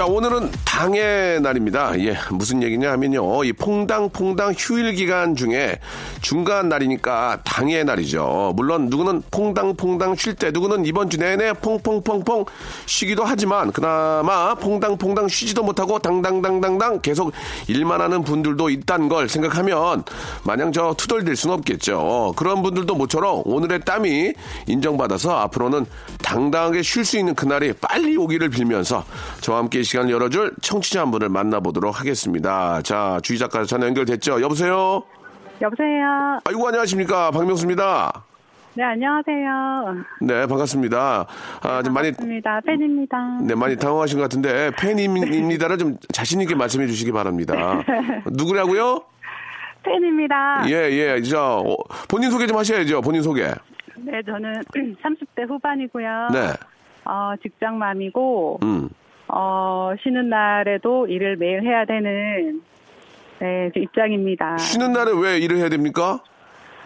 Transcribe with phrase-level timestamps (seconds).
[0.00, 2.00] 자 오늘은 당의 날입니다.
[2.00, 3.44] 예 무슨 얘기냐 하면요.
[3.44, 5.78] 이 퐁당퐁당 휴일 기간 중에
[6.22, 8.54] 중간 날이니까 당의 날이죠.
[8.56, 12.46] 물론 누구는 퐁당퐁당 쉴 때 누구는 이번 주 내내 퐁퐁퐁퐁
[12.86, 17.32] 쉬기도 하지만 그나마 퐁당퐁당 쉬지도 못하고 당당당당당 계속
[17.66, 20.04] 일만 하는 분들도 있다는 걸 생각하면
[20.44, 22.32] 마냥 저 투덜댈 수는 없겠죠.
[22.36, 24.32] 그런 분들도 모처럼 오늘의 땀이
[24.66, 25.84] 인정받아서 앞으로는
[26.22, 29.04] 당당하게 쉴 수 있는 그날이 빨리 오기를 빌면서
[29.42, 32.80] 저와 함께 이 시간을 열어줄 청취자 한 분을 만나보도록 하겠습니다.
[32.82, 34.40] 자, 주희 작가 전화 연결됐죠?
[34.40, 35.02] 여보세요?
[35.60, 36.38] 여보세요.
[36.44, 37.32] 아이고, 안녕하십니까.
[37.32, 38.24] 박명수입니다.
[38.74, 40.04] 네, 안녕하세요.
[40.20, 41.26] 네, 반갑습니다.
[41.62, 42.60] 아, 좀 많이, 반갑습니다.
[42.60, 43.38] 팬입니다.
[43.42, 47.82] 네, 많이 당황하신 것 같은데, 팬입니다를 좀 자신있게 말씀해 주시기 바랍니다.
[48.30, 49.02] 누구라고요?
[49.82, 50.66] 팬입니다.
[50.68, 51.22] 예, 예.
[51.22, 51.76] 저, 어,
[52.08, 53.00] 본인 소개 좀 하셔야죠.
[53.00, 53.42] 본인 소개.
[53.96, 54.62] 네, 저는
[55.02, 56.28] 30대 후반이고요.
[56.32, 56.52] 네.
[57.06, 58.88] 어, 직장맘이고, 음.
[59.32, 62.62] 어, 쉬는 날에도 일을 매일 해야 되는,
[63.38, 64.58] 네, 그 입장입니다.
[64.58, 66.20] 쉬는 날에 왜 일을 해야 됩니까?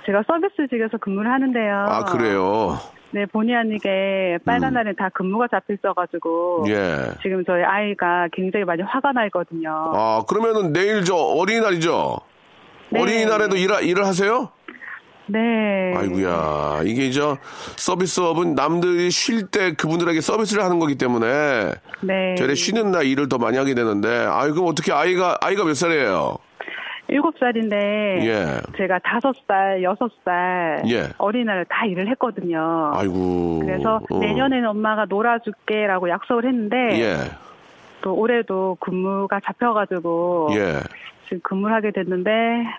[0.06, 1.86] 제가 서비스직에서 근무를 하는데요.
[1.88, 2.78] 아, 그래요.
[3.10, 4.74] 네, 본의 아니게 빨간 음.
[4.74, 7.12] 날엔 다 근무가 잡혀 있어가지고, 예.
[7.22, 9.70] 지금 저희 아이가 굉장히 많이 화가 나 있거든요.
[9.94, 12.18] 아, 그러면은 내일 저 어린이날이죠?
[12.90, 13.00] 네.
[13.00, 14.50] 어린이날에도 일, 일을 하세요?
[15.26, 15.94] 네.
[15.96, 17.38] 아이고야 이게 저
[17.76, 22.34] 서비스업은 남들이 쉴 때 그분들에게 서비스를 하는 거기 때문에 네.
[22.36, 26.36] 저래 쉬는 날 일을 더 많이 하게 되는데 아이 그럼 어떻게 아이가 아이가 몇 살이에요?
[27.08, 27.76] 일곱 살인데
[28.22, 28.46] 예.
[28.76, 31.08] 제가 다섯 살, 여섯 살 예.
[31.18, 32.92] 어린이날 다 일을 했거든요.
[32.94, 34.18] 아이고 그래서 어.
[34.18, 37.16] 내년에는 엄마가 놀아줄게라고 약속을 했는데 예.
[38.00, 40.80] 또 올해도 근무가 잡혀가지고 예.
[41.24, 42.30] 지금 근무를 하게 됐는데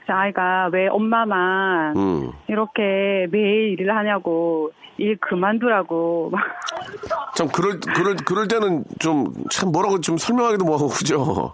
[0.05, 2.31] 제 아이가 왜 엄마만 음.
[2.47, 10.17] 이렇게 매일 일을 하냐고 일 그만두라고 막참 그럴 그럴 그럴 때는 좀 참 뭐라고 좀
[10.17, 11.53] 설명하기도 뭐하고 그죠?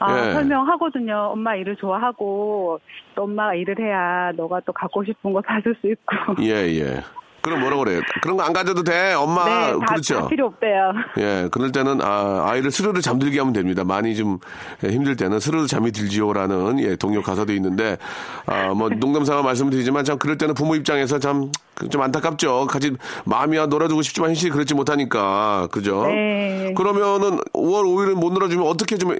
[0.00, 0.32] 아, 예.
[0.32, 1.30] 설명하거든요.
[1.32, 2.78] 엄마 일을 좋아하고
[3.14, 6.40] 또 엄마가 일을 해야 너가 또 갖고 싶은 거 사줄 수 있고.
[6.42, 7.02] 예, 예.
[7.40, 8.00] 그럼 뭐라 그래요?
[8.22, 9.12] 그런 거 안 가져도 돼.
[9.14, 10.20] 엄마 네, 다, 그렇죠.
[10.20, 10.92] 다 필요 없대요.
[11.18, 13.84] 예, 그럴 때는 아, 아이를 스르르 잠들게 하면 됩니다.
[13.84, 14.38] 많이 좀
[14.84, 17.98] 예, 힘들 때는 스르르 잠이 들지요라는 예, 동요 가사도 있는데
[18.46, 21.50] 아, 뭐 농담삼아 말씀드리지만 참 그럴 때는 부모 입장에서 참
[21.92, 22.66] 좀 안타깝죠.
[22.66, 22.90] 같이
[23.24, 26.06] 마음이야 놀아주고 싶지만 현실이 그렇지 못하니까 그죠?
[26.08, 26.74] 네.
[26.76, 29.16] 그러면은 5월 5일은 못 놀아주면 어떻게 좀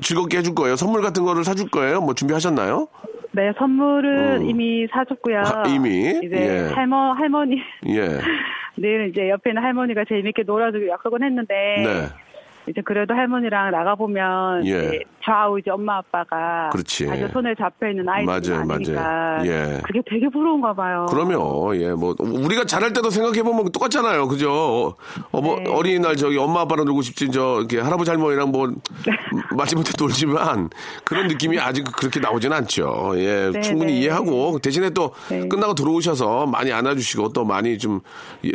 [0.00, 0.76] 즐겁게 해줄 거예요?
[0.76, 2.00] 선물 같은 거를 사줄 거예요?
[2.00, 2.88] 뭐 준비하셨나요?
[3.32, 4.50] 네, 선물은 음.
[4.50, 5.38] 이미 사줬고요.
[5.38, 6.18] 아, 이미?
[6.22, 6.74] 이제 예.
[6.74, 7.62] 할머, 할머니.
[7.88, 8.00] 예,
[8.76, 11.54] 내일 이제 옆에 있는 할머니가 재밌게 놀아주고 약속은 했는데.
[11.54, 12.29] 네,
[12.70, 14.64] 이제 그래도 할머니랑 나가 보면.
[14.66, 14.70] 예.
[14.70, 16.70] 이제 좌우 이제 엄마 아빠가.
[16.72, 17.08] 그렇지.
[17.10, 18.26] 아주 손에 잡혀 있는 아이들이
[18.56, 19.02] 맞아요, 아니니까.
[19.02, 19.46] 맞아요.
[19.50, 19.80] 예.
[19.84, 21.06] 그게 되게 부러운가 봐요.
[21.10, 21.76] 그럼요.
[21.76, 24.28] 예, 뭐 우리가 잘할 때도 생각해 보면 똑같잖아요.
[24.28, 24.94] 그죠?
[25.32, 25.70] 어, 뭐 네.
[25.70, 28.72] 어린이날 저기 엄마 아빠랑 놀고 싶지 저 이렇게 할아버지 할머니랑 뭐
[29.56, 30.70] 마지못해 놀지만
[31.04, 33.12] 그런 느낌이 아직 그렇게 나오진 않죠.
[33.16, 33.98] 예, 네, 충분히 네.
[34.00, 35.46] 이해하고 대신에 또 네.
[35.48, 38.00] 끝나고 들어오셔서 많이 안아주시고 또 많이 좀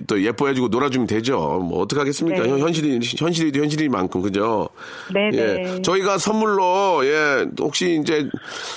[0.07, 1.37] 또 예뻐해주고 놀아주면 되죠.
[1.63, 2.41] 뭐 어떡 하겠습니까?
[2.43, 2.49] 네.
[2.49, 4.69] 현- 현실이 현실이 현실인 만큼 그죠?
[5.13, 5.37] 네네.
[5.77, 8.29] 예, 저희가 선물로 예 혹시 이제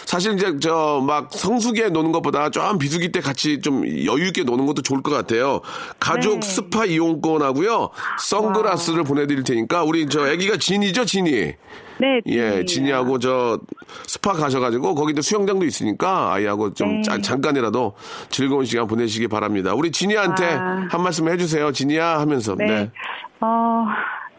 [0.04, 4.66] 사실 이제 저 막 성수기에 노는 것보다 좀 비수기 때 같이 좀 여유 있게 노는
[4.66, 5.60] 것도 좋을 것 같아요.
[6.00, 6.46] 가족 네.
[6.46, 7.90] 스파 이용권하고요,
[8.20, 11.52] 선글라스를 보내드릴 테니까 우리 저 아기가 진이죠, 진이.
[12.00, 12.64] 네, 예.
[12.64, 13.58] 진이하고 저
[14.06, 17.02] 스파 가셔가지고 거기도 수영장도 있으니까 아이하고 좀 네.
[17.02, 17.94] 자- 잠깐이라도
[18.30, 19.75] 즐거운 시간 보내시기 바랍니다.
[19.75, 20.86] 우리 진이한테 아.
[20.90, 22.54] 한 말씀 해주세요, 진이야 하면서.
[22.54, 22.66] 네.
[22.66, 22.90] 네.
[23.40, 23.84] 어,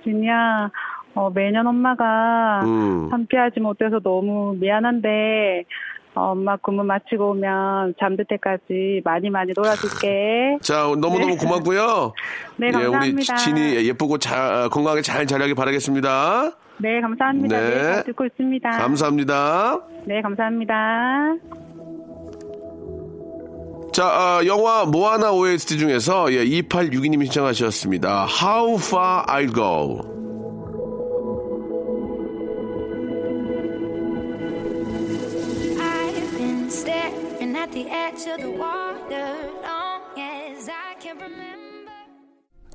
[0.04, 0.72] 진이야,
[1.16, 3.10] 어, 매년 엄마가 음.
[3.12, 5.66] 함께하지 못해서 너무 미안한데,
[6.16, 10.58] 어, 엄마 근무 마치고 오면 잠들 때까지 많이 많이 놀아줄게.
[10.62, 11.38] 자, 너무너무 네.
[11.38, 12.14] 고맙고요.
[12.58, 13.36] 네, 예, 우리 감사합니다.
[13.36, 16.52] 진이 예쁘고 자, 건강하게 잘 자라길 바라겠습니다.
[16.80, 17.60] 네, 감사합니다.
[17.60, 17.70] 네.
[17.70, 18.70] 네, 잘 듣고 있습니다.
[18.70, 19.80] 감사합니다.
[20.06, 21.36] 네, 감사합니다.
[23.92, 28.28] 자, 아, 영화 모아나 OST 중에서 예, 2862님이 신청하셨습니다.
[28.42, 30.20] How Far I'll Go.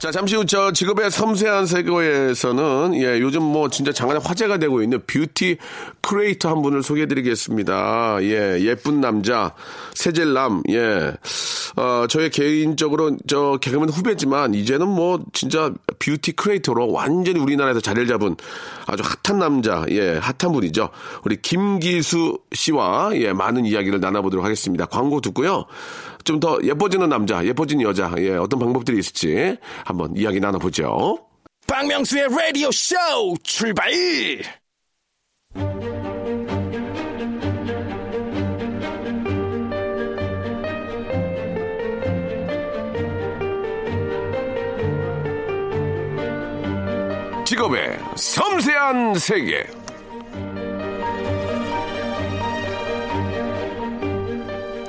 [0.04, 5.00] 자, 잠시 후 저 직업의 섬세한 세계에서는 예, 요즘 뭐 진짜 장안에 화제가 되고 있는
[5.06, 5.56] 뷰티
[6.02, 8.18] 크리에이터 한 분을 소개해 드리겠습니다.
[8.20, 9.54] 예, 예쁜 남자,
[9.94, 11.14] 세젤남, 예.
[11.76, 18.36] 어, 저의 개인적으로 저 개그맨 후배지만 이제는 뭐 진짜 beauty creator로 완전히 우리나라에서 자리를 잡은
[18.86, 20.90] 아주 핫한 남자, 예, 핫한 분이죠.
[21.24, 24.84] 우리 김기수 씨와 예, 많은 이야기를 나눠 보도록 하겠습니다.
[24.84, 25.64] 광고 듣고요.
[26.25, 31.19] 좀 더 예뻐지는 남자, 예뻐진 여자, 예, 어떤 방법들이 있을지 한번 이야기 나눠보죠.
[31.67, 32.97] 박명수의 라디오 쇼
[33.43, 33.91] 출발!
[47.47, 49.83] 직업의 섬세한 세계.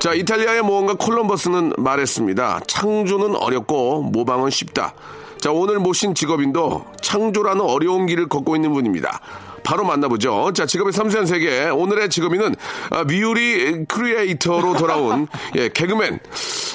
[0.05, 2.59] 자, 이탈리아의 모험가 콜럼버스는 말했습니다.
[2.67, 4.93] 창조는 어렵고 모방은 쉽다.
[5.39, 9.19] 자, 오늘 모신 직업인도 창조라는 어려운 길을 걷고 있는 분입니다.
[9.63, 10.53] 바로 만나보죠.
[10.53, 11.69] 자, 직업의 섬세한 세계.
[11.69, 12.55] 오늘의 직업인은
[12.91, 16.19] 아, beauty creator로 돌아온 예, 개그맨.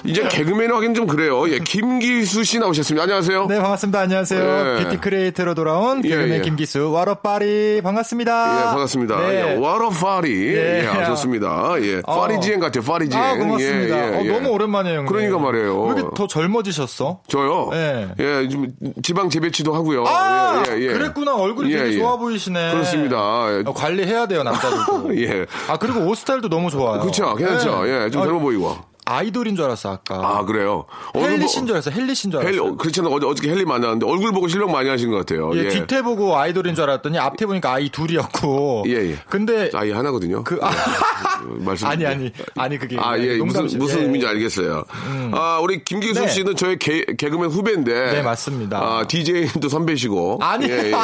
[0.04, 1.48] 이제 개그맨 하긴 좀 그래요.
[1.50, 3.02] 예, 김기수 씨 나오셨습니다.
[3.02, 3.46] 안녕하세요.
[3.46, 4.00] 네, 반갑습니다.
[4.00, 4.78] 안녕하세요.
[4.78, 4.84] 예.
[4.84, 6.40] beauty creator로 돌아온 예, 개그맨 예.
[6.40, 8.60] 김기수, 와러파리 반갑습니다.
[8.60, 9.20] 예, 반갑습니다.
[9.20, 9.56] 네.
[9.56, 9.60] 예,
[10.00, 10.54] 파리.
[10.54, 10.82] 예.
[10.82, 11.74] 예, 아, 좋습니다.
[11.82, 12.20] 예, 어.
[12.20, 13.22] Parisienne 같아요, Parisienne.
[13.22, 13.96] 아, 고맙습니다.
[13.96, 14.32] 예, 예, 어, 예.
[14.32, 15.12] 너무 오랜만이에요, 형님.
[15.12, 15.82] 그러니까 말이에요.
[15.82, 17.20] 왜 이렇게 더 젊어지셨어?
[17.28, 17.70] 저요?
[17.74, 18.08] 예.
[18.18, 18.68] 예, 좀
[19.02, 20.04] 지방 재배치도 하고요.
[20.06, 20.92] 아, 예, 예, 예.
[20.92, 21.34] 그랬구나.
[21.36, 21.98] 얼굴이 예, 되게 예.
[21.98, 22.72] 좋아 보이시네.
[22.72, 23.16] 그렇습니다.
[23.50, 23.62] 예.
[23.66, 25.16] 어, 관리해야 돼요, 남자들도.
[25.20, 25.46] 예.
[25.68, 27.00] 아, 그리고 옷 스타일도 너무 좋아요.
[27.00, 27.34] 그렇죠.
[27.34, 27.84] 괜찮죠.
[27.84, 28.04] 네.
[28.04, 28.89] 예, 좀 아, 젊어 보이고.
[29.10, 30.16] 아이돌인 줄 알았어, 아까.
[30.16, 30.84] 아, 그래요?
[31.16, 32.48] 헬리신 보- 줄 알았어, 헬리신 줄 알았어.
[32.50, 33.12] 헬리, 어, 그렇잖아요.
[33.14, 35.50] 어제, 어저께 헬리 만났는데 얼굴 보고 실력 많이 하신 것 같아요.
[35.54, 35.68] 예, 예.
[35.68, 38.84] 뒤태 보고 아이돌인 줄 알았더니 앞에 보니까 아이 둘이었고.
[38.86, 39.18] 예, 예.
[39.28, 40.44] 근데 아이 하나거든요.
[40.44, 41.86] 그 아, 예, 말씀.
[41.88, 43.66] 아니 아니 아니 그게 아, 예, 무슨.
[43.78, 44.02] 무슨 예.
[44.04, 44.84] 의미인지 알겠어요.
[45.32, 46.28] 아, 우리 김기수 네.
[46.28, 48.12] 씨는 저의 개, 개그맨 후배인데.
[48.12, 48.78] 네, 맞습니다.
[48.78, 50.38] 아, DJ도 선배시고.
[50.42, 50.66] 아니.
[50.68, 50.94] 예, 예.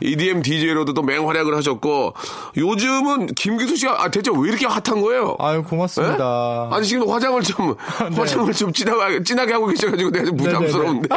[0.00, 2.14] EDM DJ로도 또 맹활약을 하셨고.
[2.56, 5.36] 요즘은 김기수 씨가, 아, 대체 왜 이렇게 핫한 거예요?
[5.38, 6.68] 아유 고맙습니다.
[6.70, 6.74] 예?
[6.76, 7.74] 아니, 지금 화장을 좀,
[8.10, 8.16] 네.
[8.16, 11.08] 화장을 좀 진하게, 진하게 하고 계셔가지고 내가 좀 부담스러운데.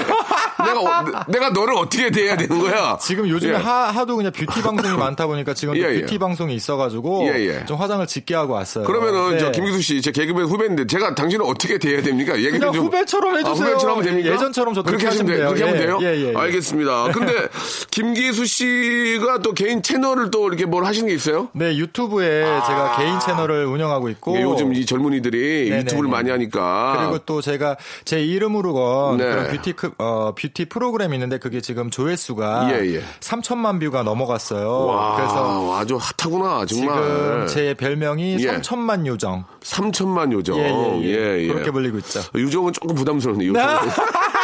[0.59, 2.97] 내가, 어, 내가 너를 어떻게 대해야 되는 거야?
[3.01, 3.57] 지금 요즘에 예.
[3.57, 6.01] 하, 하도 그냥 뷰티 방송이 많다 보니까 지금 또 예, 예.
[6.01, 7.65] 뷰티 방송이 있어가지고 예, 예.
[7.65, 8.86] 좀 화장을 짙게 하고 왔어요.
[8.86, 9.39] 그러면은, 네.
[9.39, 12.38] 저 김기수 씨, 제 개그맨 후배인데, 제가 당신을 어떻게 대해야 됩니까?
[12.38, 12.86] 얘기를 좀.
[12.86, 13.51] 후배처럼 해주세요.
[13.68, 14.31] 아, 후배처럼 됩니까?
[14.31, 15.47] 예전처럼 저도 그렇게 하시면 돼요.
[15.50, 16.00] 그렇게 하면 돼요?
[16.01, 16.36] 예, 예, 예.
[16.36, 17.12] 알겠습니다.
[17.13, 17.47] 근데,
[17.91, 21.50] 김기수 씨가 또 개인 채널을 또 이렇게 뭘 하시는 게 있어요?
[21.53, 24.39] 네 유튜브에 제가 개인 채널을 운영하고 있고 아.
[24.39, 25.81] 이게 요즘 이 젊은이들이 네네네.
[25.81, 26.95] 유튜브를 많이 하니까.
[26.97, 29.23] 그리고 또 제가 제 이름으로 건 네.
[29.25, 33.01] 그런 뷰티 크- 어, 뷰티 프로그램이 있는데 그게 지금 조회수가 예, 예.
[33.19, 34.85] 3천만 view가 넘어갔어요.
[34.85, 36.67] 와, 그래서 아주 hot하구나, 정말.
[36.67, 38.51] 지금 제 별명이 예.
[38.59, 39.45] 3천만 요정.
[39.61, 40.57] 3천만 요정.
[40.57, 41.05] 예, 예, 예.
[41.05, 41.47] 예, 예.
[41.47, 42.21] 그렇게 불리고 있죠.
[42.35, 43.49] 요정은 조금 부담스럽네요.
[43.49, 43.63] 요정.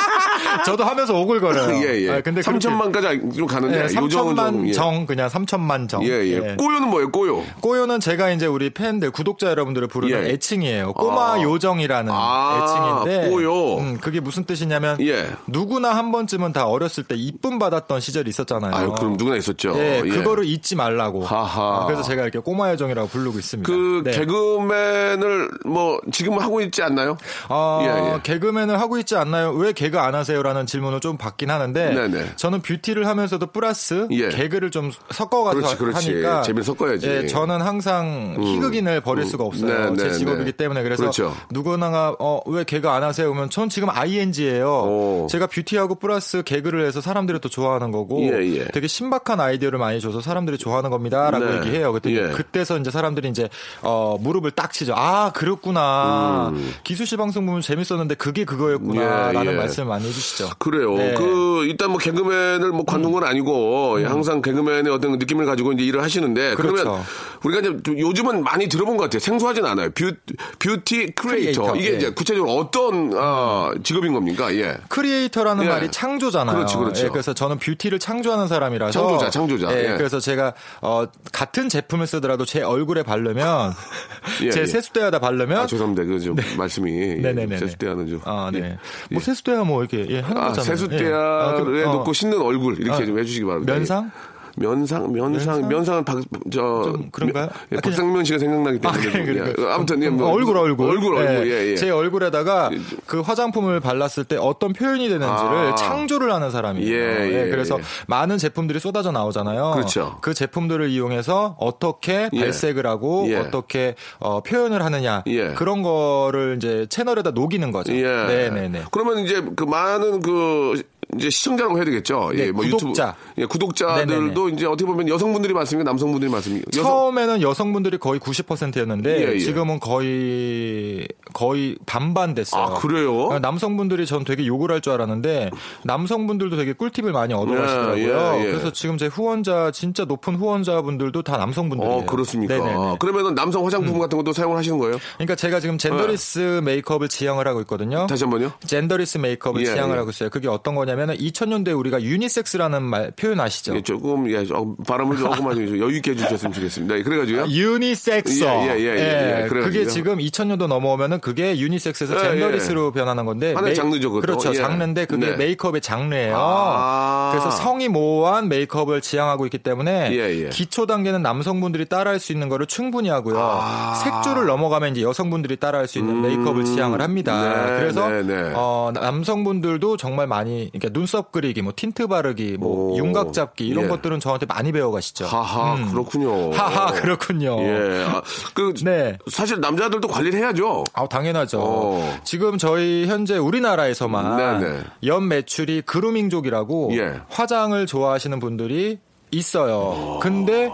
[0.64, 1.78] 저도 하면서 오글거려요.
[1.86, 2.10] 예, 예.
[2.12, 4.46] 아, 근데 3천만까지 좀 가는데, 네, 요정은 좀.
[4.46, 4.72] 3천만 예.
[4.72, 6.04] 정 그냥 3천만 정.
[6.04, 6.56] 예, 예.
[6.58, 7.44] 꼬요는 뭐예요, 꼬요?
[7.62, 10.30] 꼬요는 제가 이제 우리 팬들 구독자 여러분들을 부르는 예.
[10.32, 10.94] 애칭이에요.
[10.94, 11.42] 꼬마 아.
[11.42, 13.78] 요정이라는 아, 애칭인데 꼬요.
[13.78, 15.30] 음, 그게 무슨 뜻이냐면 예.
[15.48, 18.76] 누구나 한 번쯤은 다 어렸을 때 이쁨 받았던 시절이 있었잖아요.
[18.76, 19.74] 아유, 그럼 누구나 있었죠.
[19.76, 20.10] 예, 예.
[20.10, 21.24] 그거를 잊지 말라고.
[21.24, 21.82] 하하.
[21.82, 23.72] 아, 그래서 제가 이렇게 꼬마 요정이라고 부르고 있습니다.
[23.72, 24.12] 그 네.
[24.12, 27.18] 개그맨을 뭐 지금 하고 있지 않나요?
[27.50, 28.20] 어, 예, 예.
[28.24, 29.52] 개그맨을 하고 있지 않나요?
[29.52, 32.34] 왜 개그 안 하세요 라는 질문을 좀 받긴 하는데 네네.
[32.36, 34.30] 저는 beauty를 하면서도 플러스 예.
[34.30, 36.10] 개그를 좀 섞어가서 그렇지, 그렇지.
[36.12, 37.08] 하니까 재미를 섞어야지.
[37.08, 39.92] 예, 저는 항상 희극인을 버릴 수가 없어요.
[39.92, 40.58] 네, 제 네, 직업이기 네.
[40.58, 41.36] 때문에 그래서 그렇죠.
[41.50, 43.28] 누구나가 어, 왜 개그 안 하세요?
[43.28, 44.68] 그러면 전 지금 ING예요.
[44.68, 45.28] 오.
[45.32, 48.66] 제가 beauty하고 플러스 개그를 해서 사람들이 또 좋아하는 거고 예, 예.
[48.66, 51.58] 되게 신박한 아이디어를 많이 줘서 사람들이 좋아하는 겁니다라고 네.
[51.58, 51.92] 얘기해요.
[51.92, 52.30] 그때 예.
[52.34, 53.50] 그때서 이제 사람들이 이제
[53.82, 54.94] 어, 무릎을 딱 치죠.
[54.96, 56.54] 아 그렇구나.
[56.84, 59.48] 기수 씨 방송 보면 재밌었는데 그게 그거였구나라는 음.
[59.48, 59.58] 예, 예.
[59.58, 60.35] 말씀을 많이 해주시죠.
[60.36, 60.50] 아시죠?
[60.60, 60.94] 그래요.
[60.96, 61.14] 네.
[61.16, 65.84] 그 일단 뭐 개그맨을 뭐 관둔 건 아니고 예, 항상 개그맨의 어떤 느낌을 가지고 이제
[65.84, 67.06] 일을 하시는데 그러면 그렇죠.
[67.44, 69.20] 우리가 이제 좀 요즘은 많이 들어본 것 같아요.
[69.20, 69.90] 생소하진 않아요.
[69.92, 70.12] 뷰,
[70.60, 71.64] beauty creator.
[71.64, 71.98] Creator, 이게 예.
[71.98, 74.54] 이제 구체적으로 어떤 아, 직업인 겁니까?
[74.56, 74.78] 예.
[74.90, 75.70] Creator라는 예.
[75.70, 76.56] 말이 창조잖아요.
[76.56, 77.06] 그렇죠, 그렇죠.
[77.06, 79.72] 예, 그래서 저는 beauty를 창조하는 사람이라서 창조자, 창조자.
[79.72, 79.98] 예, 예.
[79.98, 83.74] 그래서 제가 어, 같은 제품을 쓰더라도 제 얼굴에 바르면
[84.44, 84.66] 예, 제 예.
[84.66, 86.04] 세수대에다 바르면 아, 죄송합니다.
[86.04, 87.58] 그좀 말씀이 예, 네네네네.
[87.58, 88.22] 세수대야는 좀.
[88.26, 88.60] 아, 네.
[88.60, 88.78] 예.
[89.12, 90.76] 뭐 세수대야 뭐 이렇게 예, 하는 아, 거잖아요.
[90.76, 91.14] 세수대야에 예.
[91.14, 91.94] 아, 그, 어.
[91.94, 93.74] 놓고 씻는 얼굴 이렇게 아, 좀 해주시기 바랍니다.
[93.74, 94.12] 면상?
[94.56, 95.68] 면상, 면상, 면상?
[95.68, 96.22] 면상은 박,
[96.52, 96.82] 저.
[96.84, 97.50] 좀 그런가요?
[97.72, 99.26] 예, 아, 박상면 씨가 생각나기 아, 때문에.
[99.26, 99.66] 그래, 예.
[99.68, 100.90] 아무튼, 예, 음, 뭐, 얼굴, 얼굴.
[100.90, 101.76] 얼굴, 얼굴, 예, 예.
[101.76, 102.70] 제 얼굴에다가
[103.06, 105.76] 그 화장품을 발랐을 때 어떤 표현이 되는지를 아.
[105.76, 106.94] 창조를 하는 사람이에요.
[106.94, 107.84] 예, 예, 그래서 예.
[108.08, 109.72] 많은 제품들이 쏟아져 나오잖아요.
[109.76, 110.18] 그렇죠.
[110.22, 112.40] 그 제품들을 이용해서 어떻게 예.
[112.40, 113.36] 발색을 하고 예.
[113.36, 115.54] 어떻게 어, 표현을 하느냐 예.
[115.54, 117.94] 그런 거를 이제 채널에다 녹이는 거죠.
[117.94, 118.04] 예.
[118.04, 118.86] 네네네.
[118.92, 120.82] 그러면 이제 그 많은 그
[121.18, 122.32] 이제 시청자라고 해야 되겠죠.
[122.34, 123.10] 네, 예, 뭐 구독자.
[123.10, 123.42] 유튜브.
[123.42, 125.90] 예, 구독자들도 이제 어떻게 보면 여성분들이 많습니까?
[125.90, 126.66] 남성분들이 많습니까?
[126.76, 129.40] 여성- 처음에는 여성분들이 거의 90%였는데 예, 예.
[129.40, 132.62] 지금은 거의 거의 반반 됐어요.
[132.64, 133.38] 아, 그래요?
[133.40, 135.50] 남성분들이 전 되게 욕을 할 줄 알았는데
[135.84, 138.34] 남성분들도 되게 꿀팁을 많이 얻어 가시더라고요.
[138.36, 138.52] 예, 예.
[138.52, 141.98] 그래서 지금 제 후원자 진짜 높은 후원자분들도 다 남성분들이에요.
[142.00, 142.56] 어, 그렇습니까?
[142.58, 142.98] 네네네.
[143.00, 144.98] 그러면은 남성 화장품 같은 것도 사용을 하시는 거예요?
[145.16, 148.06] 그러니까 제가 지금 genderless 메이크업을 지향을 하고 있거든요.
[148.08, 148.52] 다시 한 번요?
[148.66, 150.00] Genderless 메이크업을 예, 지향을 예.
[150.00, 150.30] 하고 있어요.
[150.30, 153.76] 그게 어떤 거냐면 은 2000년대에 우리가 유니섹스라는 말 표현 아시죠?
[153.76, 156.98] 예, 조금, 예, 조- 발음을 조금만 좀 여유 있게 해주셨으면 좋겠습니다.
[156.98, 157.46] 예, 그래가지고요.
[157.48, 158.46] 유니섹스.
[158.46, 159.48] 예, 예, 예, 예, 예.
[159.48, 159.64] 그래가지고요.
[159.64, 163.54] 그게 지금 2000년도 넘어오면은 그게 유니섹스에서 예, genderless로 변하는 건데.
[163.54, 164.22] 메이- 장르죠, 그것도.
[164.22, 164.50] 그렇죠.
[164.52, 164.56] 예.
[164.56, 165.36] 장르인데 그게 네.
[165.38, 166.36] 메이크업의 장르예요.
[166.38, 167.30] 아.
[167.32, 170.50] 그래서 성이 모호한 메이크업을 지향하고 있기 때문에 예, 예.
[170.50, 173.38] 기초 단계는 남성분들이 따라할 수 있는 거를 충분히 하고요.
[173.40, 173.94] 아.
[173.96, 177.66] 색조를 넘어가면 이제 여성분들이 따라할 수 있는 메이크업을 지향을 합니다.
[177.66, 178.52] 네, 그래서 네, 네.
[178.56, 182.98] 어, 남성분들도 정말 많이 그러니까 눈썹 그리기, 뭐 틴트 바르기, 뭐 오.
[182.98, 183.88] 윤곽 잡기 이런 예.
[183.90, 185.26] 것들은 저한테 많이 배워가시죠.
[185.26, 185.90] 하하, 음.
[185.92, 186.52] 그렇군요.
[186.52, 187.58] 하하, 그렇군요.
[187.62, 188.06] 예.
[188.08, 188.22] 아,
[188.54, 189.18] 그, 네.
[189.30, 190.84] 사실 남자들도 관리를 해야죠.
[190.94, 191.60] 아, 당연하죠.
[191.62, 192.20] 어.
[192.24, 194.80] 지금 저희 현재 우리나라에서만 네네.
[195.06, 197.20] 연 매출이 그루밍족이라고 예.
[197.30, 199.00] 화장을 좋아하시는 분들이
[199.32, 200.20] 있어요.
[200.22, 200.70] 근데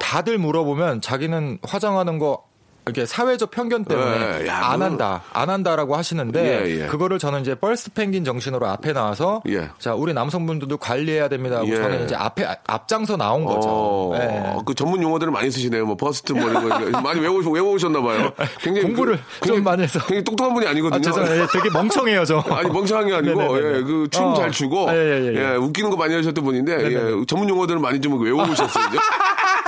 [0.00, 2.44] 다들 물어보면 자기는 화장하는 거
[2.84, 6.86] 이렇게 사회적 편견 때문에 네, 야, 안 한다, 안 한다라고 하시는데 예, 예.
[6.88, 9.68] 그거를 저는 이제 뻘스 펭귄 정신으로 앞에 나와서 예.
[9.78, 11.58] 자 우리 남성분들도 관리해야 됩니다.
[11.58, 11.76] 하고 예.
[11.76, 13.68] 저는 이제 앞에 앞장서 나온 거죠.
[13.68, 14.56] 어, 예.
[14.66, 15.86] 그 전문 용어들을 많이 쓰시네요.
[15.86, 18.32] 뭐 버스트 뭐 이런 거 많이 외우 외우셨나 봐요.
[18.60, 19.98] 굉장히 공부를 그- 좀 굉장히- 많이 해서.
[20.00, 20.98] 굉장히 똑똑한 분이 아니거든요.
[20.98, 21.42] 아, 죄송해요.
[21.42, 22.38] 예, 되게 멍청해요, 저.
[22.50, 23.58] 아니 멍청한 게 아니고.
[23.58, 24.34] 예, 그춤 어.
[24.34, 25.52] 잘 추고 아, 예, 예, 예.
[25.52, 27.24] 예, 웃기는 거 많이 하셨던 분인데 예.
[27.28, 28.84] 전문 용어들을 많이 좀 외우셨어요.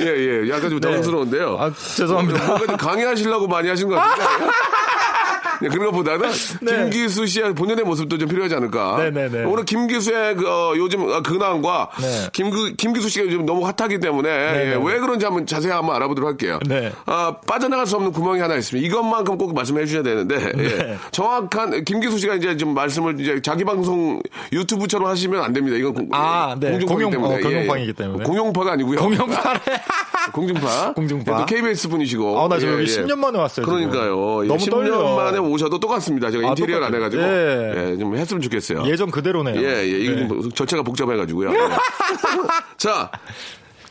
[0.00, 0.48] 예, 예.
[0.48, 0.88] 약간 좀 네.
[0.88, 1.56] 당황스러운데요.
[1.58, 2.46] 아, 죄송합니다.
[2.46, 4.52] 뭔가 좀 강의하시려고 많이 하신 것 같은데.
[5.62, 6.28] 예, 그런 것보다는
[6.62, 6.76] 네.
[6.90, 8.96] 김기수 씨의 본연의 모습도 좀 필요하지 않을까.
[8.98, 9.44] 네네네.
[9.44, 12.28] 오늘 김기수의 그, 어, 요즘 어, 근황과 네.
[12.32, 16.58] 김, 김기수 씨가 요즘 너무 핫하기 때문에 예, 왜 그런지 한번 자세히 한번 알아보도록 할게요.
[16.66, 16.92] 네.
[17.06, 18.86] 아, 빠져나갈 수 없는 구멍이 하나 있습니다.
[18.86, 20.64] 이것만큼 꼭 말씀해 주셔야 되는데 네.
[20.64, 20.98] 예.
[21.10, 24.20] 정확한 김기수 씨가 이제 좀 말씀을 이제 자기 방송
[24.52, 25.76] 유튜브처럼 하시면 안 됩니다.
[25.76, 26.70] 이건 공, 아, 네.
[26.70, 28.24] 공중파이기 공용- 때문에 어, 공용방이기 때문에.
[28.24, 28.98] 공용파가 아니고요.
[29.00, 29.58] 공룡파래.
[30.32, 30.92] 공중파.
[30.92, 31.32] 공중파.
[31.32, 32.38] 예, 또 KBS 분이시고.
[32.40, 33.64] 아, 나 지금 여기 10년 만에 왔어요.
[33.64, 34.44] 그러니까요.
[34.44, 35.16] 예, 너무 10년 떨려.
[35.16, 36.30] 만에 오셔도 똑같습니다.
[36.30, 37.20] 제가 아, 인테리어를 안 똑같아요.
[37.22, 37.22] 해가지고.
[37.22, 37.92] 예.
[37.92, 38.86] 예, 좀 했으면 좋겠어요.
[38.86, 39.60] 예전 그대로네요.
[39.60, 39.86] 예, 예.
[39.86, 40.28] 이게 네.
[40.28, 41.52] 좀 절차가 복잡해가지고요.
[41.52, 41.56] 예.
[42.78, 43.10] 자,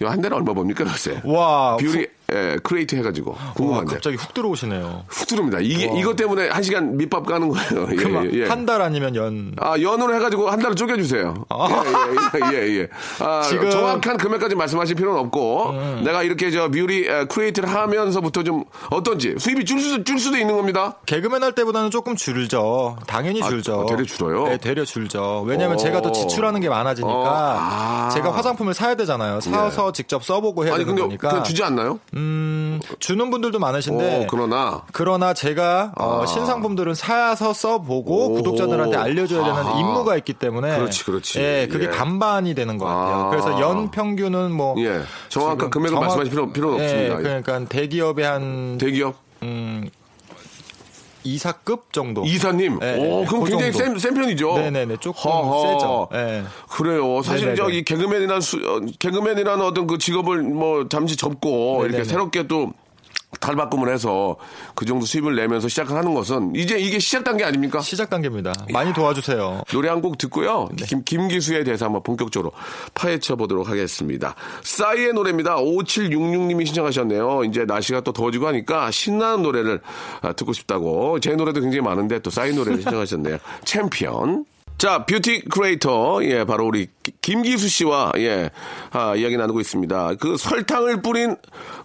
[0.01, 1.19] 한 달에 얼마 법니까, 글쎄.
[1.23, 1.77] 와.
[1.77, 3.31] 뷰리, 예, create 해가지고.
[3.31, 3.93] 와, 궁금한데.
[3.93, 5.05] 갑자기 훅 들어오시네요.
[5.07, 5.59] 훅 들어옵니다.
[5.61, 7.87] 이게, 이것 때문에 한 시간 밑밥 까는 거예요.
[7.91, 8.47] 예, 예, 예.
[8.47, 9.53] 한달 아니면 연.
[9.57, 11.45] 아, 연으로 해가지고 한 달을 쪼개주세요.
[11.53, 12.87] 예, 예, 예, 예, 예.
[13.23, 13.71] 아, 지금- 음.
[13.71, 15.71] 정확한 금액까지 말씀하실 필요는 없고,
[16.03, 20.57] 내가 이렇게 저 뷰리 에, create를 하면서부터 좀 어떤지 수입이 줄, 수, 줄 수도 있는
[20.57, 20.95] 겁니다.
[21.05, 22.97] 개그맨 할 때보다는 조금 줄죠.
[23.07, 23.83] 당연히 아, 줄죠.
[23.83, 24.43] 아, 되려 줄어요?
[24.49, 25.43] 네, 되려 줄죠.
[25.47, 25.77] 왜냐면 어.
[25.77, 27.25] 제가 또 지출하는 게 많아지니까 어.
[27.25, 28.09] 아.
[28.13, 29.39] 제가 화장품을 사야 되잖아요.
[29.39, 31.29] 사서 직접 써보고 해야 아니, 되는 근데 거니까.
[31.29, 31.99] 그냥 주지 않나요?
[32.17, 34.81] 음, 주는 분들도 많으신데 어, 그러나.
[34.91, 36.25] 그러나 제가 어, 아.
[36.25, 38.33] 신상품들은 사서 써보고 오.
[38.33, 39.79] 구독자들한테 알려줘야 되는 아하.
[39.79, 41.39] 임무가 있기 때문에 그렇지, 그렇지.
[41.39, 41.89] 예, 그게 예.
[41.91, 43.15] 반반이 되는 것 같아요.
[43.25, 43.29] 아.
[43.29, 45.01] 그래서 연 평균은 뭐 예.
[45.29, 47.17] 정확한 금액을 말씀하실 필요- 필요는 예, 없습니다.
[47.17, 49.15] 그러니까 대기업의 한 대기업?
[49.43, 49.87] 음,
[51.33, 52.23] 이사급 정도.
[52.25, 52.79] 이사님.
[52.81, 53.71] 예, 오, 예, 그럼 그 굉장히.
[53.73, 54.57] 센, 센 편이죠.
[54.57, 55.61] 네네네, 조금 허허.
[55.73, 56.07] 세죠.
[56.13, 56.43] 예.
[56.69, 57.21] 그래요.
[57.21, 57.55] 사실 네네네.
[57.55, 62.03] 저이 개그맨이란 수, 어, 개그맨이라는 어떤 그 직업을 뭐 잠시 접고 이렇게 네네네.
[62.09, 62.71] 새롭게 또
[63.41, 64.37] 탈바꿈을 해서
[64.73, 67.81] 그 정도 수입을 내면서 시작하는 것은 이제 이게 시작 단계 아닙니까?
[67.81, 68.53] 시작 단계입니다.
[68.71, 69.63] 많이 도와주세요.
[69.71, 70.69] 노래 한 곡 듣고요.
[70.77, 70.85] 네.
[70.85, 72.51] 김, 김기수에 대해서 한번 본격적으로
[72.93, 74.35] 파헤쳐 보도록 하겠습니다.
[74.63, 75.57] 싸이의 노래입니다.
[75.57, 77.43] 5766님이 신청하셨네요.
[77.45, 79.81] 이제 날씨가 또 더워지고 하니까 신나는 노래를
[80.21, 81.19] 아, 듣고 싶다고.
[81.19, 83.37] 제 노래도 굉장히 많은데 또 싸이 노래를 신청하셨네요.
[83.65, 84.45] 챔피언.
[84.77, 88.51] 자, beauty creator, 예, 바로 우리 기- 김기수 씨와, 예,
[88.91, 90.13] 아, 이야기 나누고 있습니다.
[90.19, 91.35] 그 설탕을 뿌린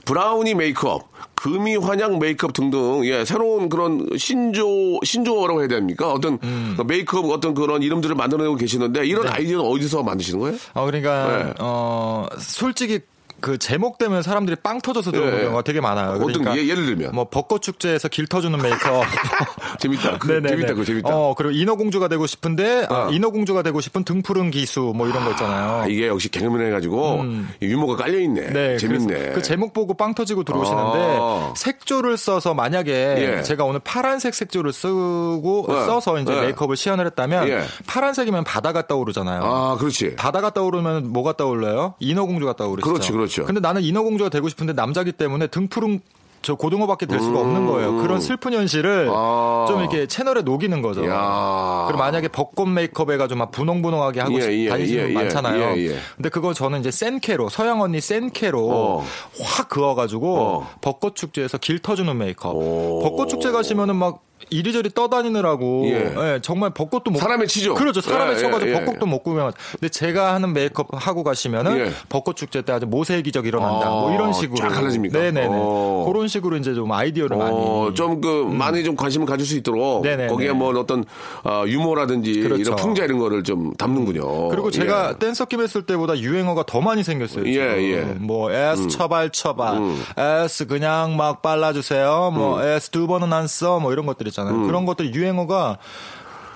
[0.04, 1.08] 브라우니 메이크업,
[1.42, 6.12] 금의환향 메이크업 등등, 예, 새로운 그런 신조, 신조어라고 해야 됩니까?
[6.12, 6.74] 어떤 음.
[6.76, 10.56] 그 메이크업 어떤 그런 이름들을 만들어내고 계시는데, 이런 아이디어는 어디서 만드시는 거예요?
[10.74, 11.54] 어, 그러니까, 네.
[11.58, 13.00] 어, 솔직히
[13.42, 15.42] 그 제목 때문에 사람들이 빵 터져서 들어오는 예.
[15.42, 16.12] 경우가 되게 많아요.
[16.12, 17.10] 어떤 그러니까 예, 예를 들면?
[17.12, 19.04] 뭐 벚꽃 축제에서 길 터주는 메이크업.
[19.78, 20.18] 재밌다.
[20.18, 20.48] 그, 네네네.
[20.48, 20.74] 재밌다.
[20.74, 21.08] 그 재밌다.
[21.10, 23.10] 어, 그리고 인어공주가 되고 싶은데, 아, 어.
[23.10, 25.82] 인어공주가 되고 싶은 등푸른 기수, 뭐 이런 거 있잖아요.
[25.82, 27.24] 아, 이게 역시 개그맨 해가지고
[27.60, 28.40] 유머가 깔려 있네.
[28.40, 28.52] 음.
[28.52, 29.32] 네, 재밌네.
[29.32, 31.52] 그 제목 보고 빵 터지고 들어오시는데 아.
[31.56, 32.92] 색조를 써서 만약에
[33.38, 33.42] 예.
[33.42, 35.74] 제가 오늘 파란색 색조를 쓰고 네.
[35.86, 36.40] 써서 이제 네.
[36.42, 37.62] 메이크업을 시연을 했다면 예.
[37.88, 39.42] 파란색이면 바다가 떠오르잖아요.
[39.42, 40.14] 아, 그렇지.
[40.14, 41.94] 바다가 떠오르면 뭐가 떠올라요?
[41.98, 42.88] 인어공주가 떠오르죠.
[42.88, 43.44] 그렇죠, 그렇 죠.
[43.44, 46.00] 근데 나는 인어공주가 되고 싶은데 남자기 때문에 등 푸른
[46.42, 47.98] 저 고등어밖에 될 수가 없는 거예요.
[47.98, 49.12] 그런 슬픈 현실을 음.
[49.14, 49.64] 아.
[49.68, 51.06] 좀 이렇게 채널에 녹이는 거죠.
[51.06, 51.84] 야.
[51.86, 55.14] 그리고 만약에 벚꽃 메이크업 해가지고 막 분홍분홍하게 하고 예, 싶- 예, 다니시는 예, 분 예,
[55.14, 55.76] 많잖아요.
[55.76, 55.96] 예, 예.
[56.16, 59.04] 근데 그거 저는 이제 센케로 서양 언니 센케로 어.
[59.40, 60.68] 확 그어가지고 어.
[60.80, 62.56] 벚꽃 축제에서 길 터주는 메이크업.
[62.56, 63.00] 오.
[63.04, 64.18] 벚꽃 축제 가시면은 막
[64.50, 66.14] 이리저리 떠다니느라고 예.
[66.16, 67.74] 예, 정말 벚꽃도 못 사람에 치죠.
[67.74, 68.00] 그렇죠.
[68.00, 68.84] 사람에 예, 쳐가지고 예, 예.
[68.84, 69.50] 벚꽃도 못 구경.
[69.72, 71.90] 근데 제가 하는 메이크업 하고 가시면은 예.
[72.08, 73.86] 벚꽃 축제 때 아주 모세의 기적 일어난다.
[73.86, 75.18] 아, 뭐 이런 식으로 쫙 갈라집니까?
[75.18, 75.48] 네네네.
[75.50, 76.04] 어.
[76.06, 77.94] 그런 식으로 이제 좀 아이디어를 어, 많이.
[77.94, 80.28] 좀그 많이 좀 관심을 가질 수 있도록 네네네.
[80.28, 81.04] 거기에 뭐 어떤
[81.44, 82.62] 어, 유머라든지 그렇죠.
[82.62, 84.48] 이런 풍자 이런 거를 좀 담는군요.
[84.48, 85.18] 그리고 제가 예.
[85.18, 87.46] 댄서 김 했을 때보다 유행어가 더 많이 생겼어요.
[87.46, 87.82] 예, 지금.
[87.82, 88.00] 예.
[88.18, 89.80] 뭐 S 처발 처발,
[90.16, 92.32] S 그냥 막 발라주세요.
[92.34, 92.66] 뭐 음.
[92.66, 93.78] S 두 번은 안 써.
[93.78, 94.66] 뭐 이런 것들 있잖아요.
[94.66, 95.78] 그런 것들 유행어가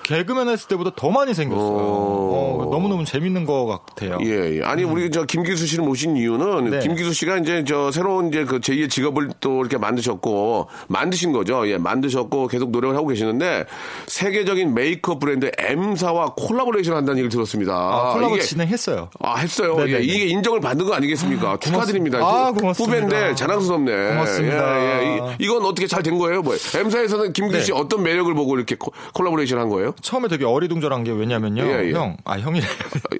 [0.07, 1.65] 개그맨 했을 때보다 더 많이 생겼어요.
[1.67, 4.17] 어, 너무너무 재밌는 것 같아요.
[4.23, 4.61] 예, 예.
[4.63, 6.79] 아니, 우리 저 김기수 씨를 모신 이유는 네.
[6.79, 11.67] 김기수 씨가 이제 저 새로운 이제 그 제2의 직업을 또 이렇게 만드셨고, 만드신 거죠.
[11.69, 13.65] 예, 만드셨고 계속 노력을 하고 계시는데,
[14.07, 17.73] 세계적인 메이크업 브랜드 M사와 콜라보레이션 한다는 얘기를 들었습니다.
[17.73, 19.09] 아, 콜라보 이게- 진행했어요.
[19.19, 19.75] 아, 했어요.
[19.75, 19.97] 네네네.
[19.99, 21.57] 예, 이게 인정을 받는 거 아니겠습니까?
[21.59, 22.19] 축하드립니다.
[22.19, 22.73] 아, 고맙습니다.
[22.97, 23.91] 후배인데 자랑스럽네.
[24.11, 24.79] 고맙습니다.
[24.79, 25.35] 예, 예.
[25.39, 26.41] 이, 건 어떻게 잘 된 거예요?
[26.43, 27.63] 뭐 M사에서는 김기수 네.
[27.65, 29.93] 씨 어떤 매력을 보고 이렇게 코- 콜라보레이션 한 거예요?
[30.01, 31.63] 처음에 되게 어리둥절한 게 왜냐면요.
[31.63, 31.91] 예, 예.
[31.91, 32.65] 형, 아, 형이래.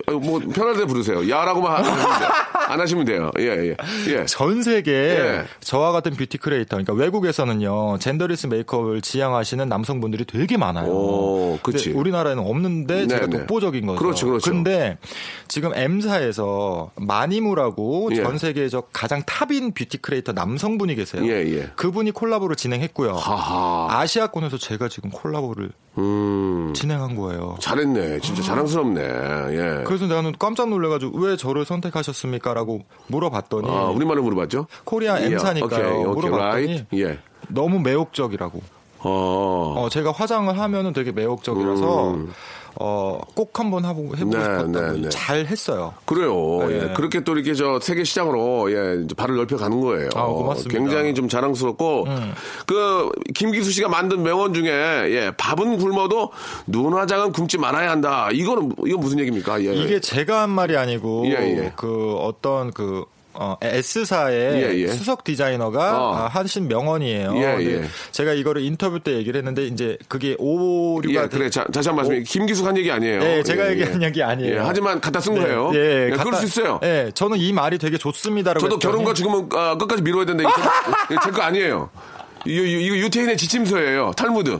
[0.07, 1.29] 어, 뭐 편할 때 부르세요.
[1.29, 1.83] 야라고만.
[2.67, 3.31] 안 하시면 돼요.
[3.39, 3.75] 예, 예.
[4.07, 4.25] 예.
[4.25, 5.45] 전 세계 예.
[5.61, 10.89] 저와 같은 beauty creator, 그러니까 외국에서는요 genderless 메이크업을 지향하시는 남성분들이 되게 많아요.
[10.89, 11.91] 오, 그치.
[11.91, 13.37] 우리나라에는 없는데 제가 네, 네.
[13.39, 13.99] 독보적인 거죠.
[13.99, 14.51] 그렇죠, 그렇죠.
[14.51, 14.97] 근데
[15.47, 18.15] 지금 M사에서 Manny MUA라고 예.
[18.17, 21.25] 전 세계에서 가장 top인 beauty creator 남성분이 계세요.
[21.25, 21.69] 예, 예.
[21.75, 23.13] 그분이 콜라보를 진행했고요.
[23.13, 23.87] 하하.
[23.89, 26.66] 아시아권에서 제가 지금 콜라보를 음.
[26.73, 27.55] 진행한 거예요.
[27.59, 28.19] 잘했네.
[28.21, 29.01] 진짜 자랑스럽네.
[29.01, 29.83] 예.
[29.85, 34.67] 그래서 나는 깜짝 놀래가지고 왜 저를 선택하셨습니까 라고 물어봤더니 아, 우리말로 물어봤죠?
[34.83, 35.65] 코리아 예, M사니까요.
[35.65, 36.85] 오케이, 오케이, 물어봤더니.
[36.95, 37.19] 예.
[37.49, 38.61] 너무 매혹적이라고.
[38.99, 39.73] 어.
[39.77, 42.15] 어, 제가 화장을 하면은 되게 매혹적이라서
[42.79, 44.29] 어, 꼭 한번 하고 해보고 음.
[44.29, 45.09] 네, 싶었다고 네, 네.
[45.09, 45.93] 잘 했어요.
[46.05, 46.33] 그래요.
[46.67, 46.89] 네.
[46.89, 46.93] 예.
[46.93, 50.09] 그렇게 또 이렇게 저 세계 시장으로 예, 이제 발을 넓혀 가는 거예요.
[50.15, 50.77] 아, 고맙습니다.
[50.77, 50.85] 음.
[50.85, 52.05] 굉장히 좀 자랑스럽고
[52.65, 56.31] 그 김기수 씨가 만든 명언 중에 예, 밥은 굶어도
[56.67, 58.29] 눈화장은 굶지 말아야 한다.
[58.31, 59.63] 이거는 이건 무슨 얘기입니까?
[59.63, 59.73] 예.
[59.73, 61.73] 이게 제가 한 말이 아니고 예, 예.
[61.75, 63.05] 그 어떤 그
[63.39, 64.87] 어, S사의 예, 예.
[64.87, 66.15] 수석 디자이너가 어.
[66.15, 67.33] 아, 하신 명언이에요.
[67.37, 67.87] 예, 근데 예.
[68.11, 71.49] 제가 이거를 인터뷰 때 얘기를 했는데 이제 그게 오류가 예, 그래.
[71.49, 72.23] 자, 다시 한 말씀.
[72.23, 73.19] 김기수 한 얘기 아니에요.
[73.19, 74.05] 네, 제가 예, 얘기한 예.
[74.07, 74.55] 얘기 아니에요.
[74.55, 75.71] 예, 하지만 갖다 쓴 네, 거예요.
[75.75, 76.79] 예, 예, 그럴 갖다- 수 있어요.
[76.83, 80.43] 예, 저는 이 말이 되게 좋습니다라고 저도 했더니 결혼과 죽으면 아, 끝까지 미뤄야 된다.
[81.11, 81.89] 이거 제거 아니에요.
[82.45, 84.11] 이거, 이거 유태인의 지침서예요.
[84.15, 84.59] 탈무드.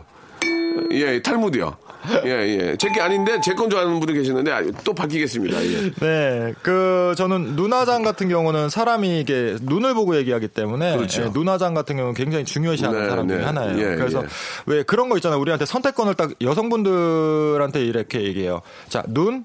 [0.92, 1.76] 예, 탈무드요.
[2.26, 2.76] 예, 예.
[2.78, 5.62] 제 게 아닌데 제 건 줄 아는 분이 계시는데 아, 또 바뀌겠습니다.
[5.66, 5.92] 예.
[6.00, 11.24] 네, 그 저는 눈화장 같은 경우는 사람이 이게 눈을 보고 얘기하기 때문에 그렇죠.
[11.24, 13.44] 예, 눈화장 같은 경우는 굉장히 중요시하는 네, 사람 중에 네.
[13.44, 13.78] 하나예요.
[13.80, 14.28] 예, 그래서 예.
[14.68, 15.40] 왜 그런 거 있잖아요.
[15.40, 18.62] 우리한테 선택권을 딱 여성분들한테 이렇게 얘기해요.
[18.90, 19.44] 자, 눈,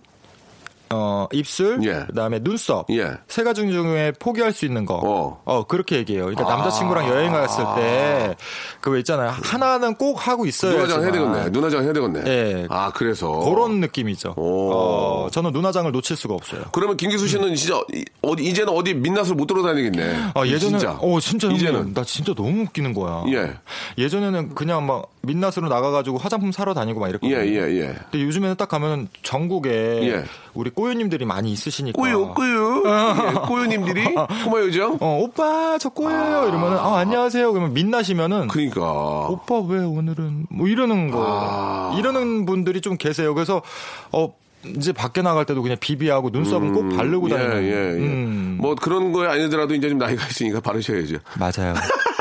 [0.92, 2.04] 어, 입술, 예.
[2.06, 3.12] 그다음에 눈썹 예.
[3.28, 5.00] 세 가지 중에 포기할 수 있는 거.
[5.02, 5.40] 어.
[5.44, 6.26] 어, 그렇게 얘기해요.
[6.26, 9.30] 그러니까 남자친구랑 여행 갔을 때그왜 있잖아요.
[9.42, 11.50] 하나는 꼭 하고 있어야 눈화장 해야 되겠네.
[11.50, 12.22] 눈화장 해야 되겠네.
[12.26, 12.66] 예.
[12.70, 13.30] 아, 그래서.
[13.40, 14.34] 그런 느낌이죠.
[14.36, 14.72] 오.
[14.72, 16.62] 어, 저는 눈화장을 놓칠 수가 없어요.
[16.72, 20.30] 그러면 김기수 씨는 진짜 이- 어디 이제는 어디 민낯을 못 돌아다니겠네.
[20.34, 20.92] 아, 예전에, 진짜.
[21.00, 23.24] 어, 진짜 이제는 나 진짜 너무 웃기는 거야.
[23.28, 23.52] 예.
[23.98, 27.36] 예전에는 그냥 막 민낯으로 나가가지고 화장품 사러 다니고 막 이랬거든요.
[27.36, 27.94] 예, 예, 예.
[28.10, 30.24] 근데 요즘에는 딱 가면 전국에 예.
[30.54, 32.00] 우리 꼬유님들이 많이 있으시니까.
[32.00, 32.82] 꾸유, 꾸유.
[32.86, 34.04] 예, 꾸유님들이
[34.44, 34.98] 꼬마 요정.
[35.00, 36.48] 어, 오빠, 저 꼬여요.
[36.48, 37.52] 이러면은, 아, 안녕하세요.
[37.52, 38.48] 그러면 민낯이면은.
[38.48, 38.80] 그러니까.
[39.28, 41.96] 오빠 왜 오늘은 뭐 이러는 거 아.
[41.98, 43.32] 이러는 분들이 좀 계세요.
[43.34, 43.62] 그래서
[44.10, 44.34] 어
[44.76, 47.62] 이제 밖에 나갈 때도 그냥 비비하고 눈썹은 꼭 바르고 다니는.
[47.64, 48.06] 예, 예, 예.
[48.06, 48.58] 음.
[48.60, 51.16] 뭐 그런 거에 아니더라도 이제 좀 나이가 있으니까 바르셔야죠.
[51.38, 51.74] 맞아요.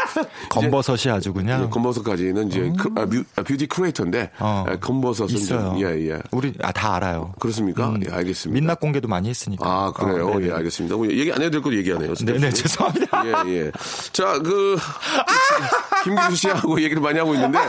[0.49, 4.65] 검버섯이 아주 그냥 예, 검버섯까지는 이제 크- 아, 뮤, 아, beauty creator인데 어.
[4.71, 5.59] 예, 검버섯은 있어요.
[5.75, 6.19] 좀, 예, 예.
[6.31, 7.33] 우리 아, 다 알아요.
[7.39, 7.89] 그렇습니까?
[7.89, 8.59] 음, 예, 알겠습니다.
[8.59, 9.65] 민낯 공개도 많이 했으니까.
[9.67, 10.27] 아, 그래요?
[10.29, 10.41] 어.
[10.41, 10.95] 예, 알겠습니다.
[10.95, 12.13] 뭐 얘기 안 해도 될 것도 얘기하네요.
[12.15, 13.23] 네네, 죄송합니다.
[13.47, 13.71] 예, 예.
[14.11, 14.77] 자, 그,
[16.03, 17.59] 김기수 씨하고 얘기를 많이 하고 있는데,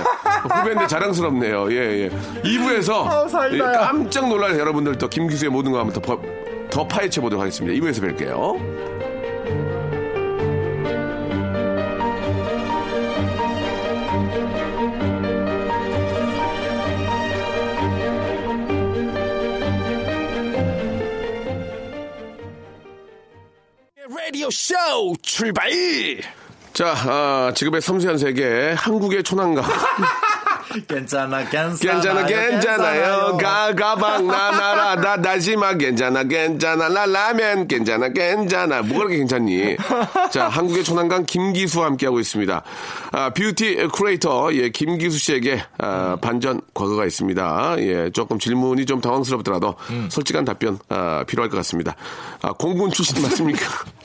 [0.55, 1.70] 후배인데 자랑스럽네요.
[1.72, 2.11] 예, 예.
[2.42, 3.72] 2부에서 아, 사이다야.
[3.88, 6.22] 깜짝 놀랄 여러분들 또 김기수의 모든 거 한번 더, 파-
[6.70, 7.78] 더 파헤쳐 보도록 하겠습니다.
[7.78, 9.12] 2부에서 뵐게요.
[24.42, 24.74] 라디오 쇼
[25.22, 25.70] 출발!
[26.72, 29.62] 자, 아, 지금의 섬세한 세계, 한국의 초난가.
[30.88, 31.76] 괜찮아, 괜찮아.
[31.76, 33.37] 괜찮아, 괜찮아요.
[33.37, 38.83] 가, 가방, 나, 나라, 나, 나지마, 괜찮아, 괜찮아, 나, 라면, 괜찮아, 괜찮아.
[38.83, 39.76] 뭐가 그렇게 괜찮니?
[40.33, 42.62] 자, 한국의 초난강 김기수와 함께하고 있습니다.
[43.12, 47.76] 아, beauty creator, 예, 김기수 씨에게, 아, 반전 과거가 있습니다.
[47.78, 49.76] 예, 조금 질문이 좀 당황스럽더라도,
[50.09, 51.94] 솔직한 답변, 아, 필요할 것 같습니다.
[52.40, 53.66] 아, 공군 출신 맞습니까?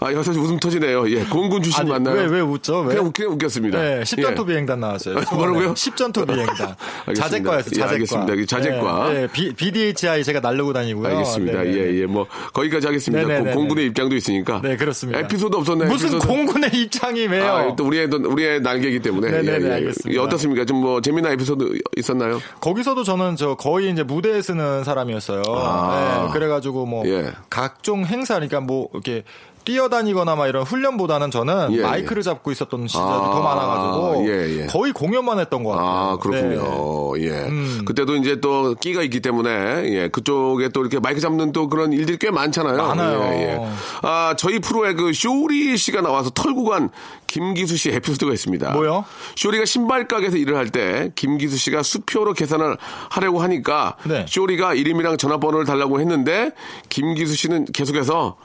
[0.00, 1.08] 아, 여기서 웃음 터지네요.
[1.10, 2.16] 예, 공군 아니, 맞나요?
[2.16, 2.80] 왜, 왜 웃죠?
[2.80, 2.94] 왜?
[2.94, 3.80] 그냥, 그냥 웃겼습니다.
[3.80, 4.46] 네, 십전투 예.
[4.46, 5.16] 비행단 나왔어요.
[5.32, 5.74] 뭐라고요?
[5.74, 6.74] 십전투 비행단.
[7.06, 7.14] 알겠습니다.
[7.14, 7.92] 자재과였어요, 예, 자재과.
[7.92, 8.34] 알겠습니다.
[8.34, 9.08] 이게 자재과.
[9.12, 11.08] 네, 네, B, BDHI 제가 날르고 다니고요.
[11.08, 11.62] 알겠습니다.
[11.62, 12.00] 네, 네, 예, 네.
[12.02, 12.06] 예.
[12.06, 13.26] 뭐, 거기까지 하겠습니다.
[13.26, 13.54] 네네네네.
[13.54, 14.60] 공- 공군의 입장도 있으니까.
[14.62, 15.20] 네, 그렇습니다.
[15.20, 15.88] 에피소드 없었나요?
[15.88, 16.26] 무슨 에피소드?
[16.28, 17.44] 공군의 입장이 왜요?
[17.46, 19.30] 아, 또 우리의, 우리의 날개이기 때문에.
[19.30, 19.72] 네네네, 예, 예.
[19.74, 20.20] 알겠습니다.
[20.20, 20.64] 예, 어떻습니까?
[20.64, 22.40] 좀 뭐, 재미난 에피소드 있었나요?
[22.60, 25.42] 거기서도 저는 저 거의 이제 무대에 쓰는 사람이었어요.
[25.48, 26.24] 아.
[26.26, 27.32] 네, 그래가지고 뭐 예.
[27.50, 29.22] 각종 행사, 그러니까 뭐 이렇게
[29.64, 34.66] 뛰어다니거나 막 이런 훈련보다는 저는 예, 마이크를 잡고 있었던 시절이 아, 더 많아가지고 예, 예.
[34.66, 35.88] 거의 공연만 했던 것 같아요.
[35.88, 37.16] 아, 그렇군요.
[37.16, 37.24] 네.
[37.24, 37.30] 예.
[37.48, 37.82] 음.
[37.86, 39.50] 그때도 이제 또 끼가 있기 때문에,
[39.86, 40.08] 예.
[40.08, 42.76] 그쪽에 또 이렇게 마이크 잡는 또 그런 일들이 꽤 많잖아요.
[42.76, 43.20] 많아요.
[43.34, 43.60] 예, 예.
[44.02, 46.90] 아, 저희 프로에 그 쇼리 씨가 나와서 털고 간
[47.26, 48.70] 김기수 씨 에피소드가 있습니다.
[48.72, 49.04] 뭐요?
[49.36, 52.76] 쇼리가 신발 가게에서 일을 할 때 김기수 씨가 수표로 계산을
[53.10, 54.26] 하려고 하니까 네.
[54.28, 56.50] 쇼리가 이름이랑 전화번호를 달라고 했는데
[56.88, 58.36] 김기수 씨는 계속해서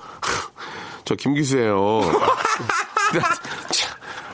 [1.09, 2.01] 저 김기수예요.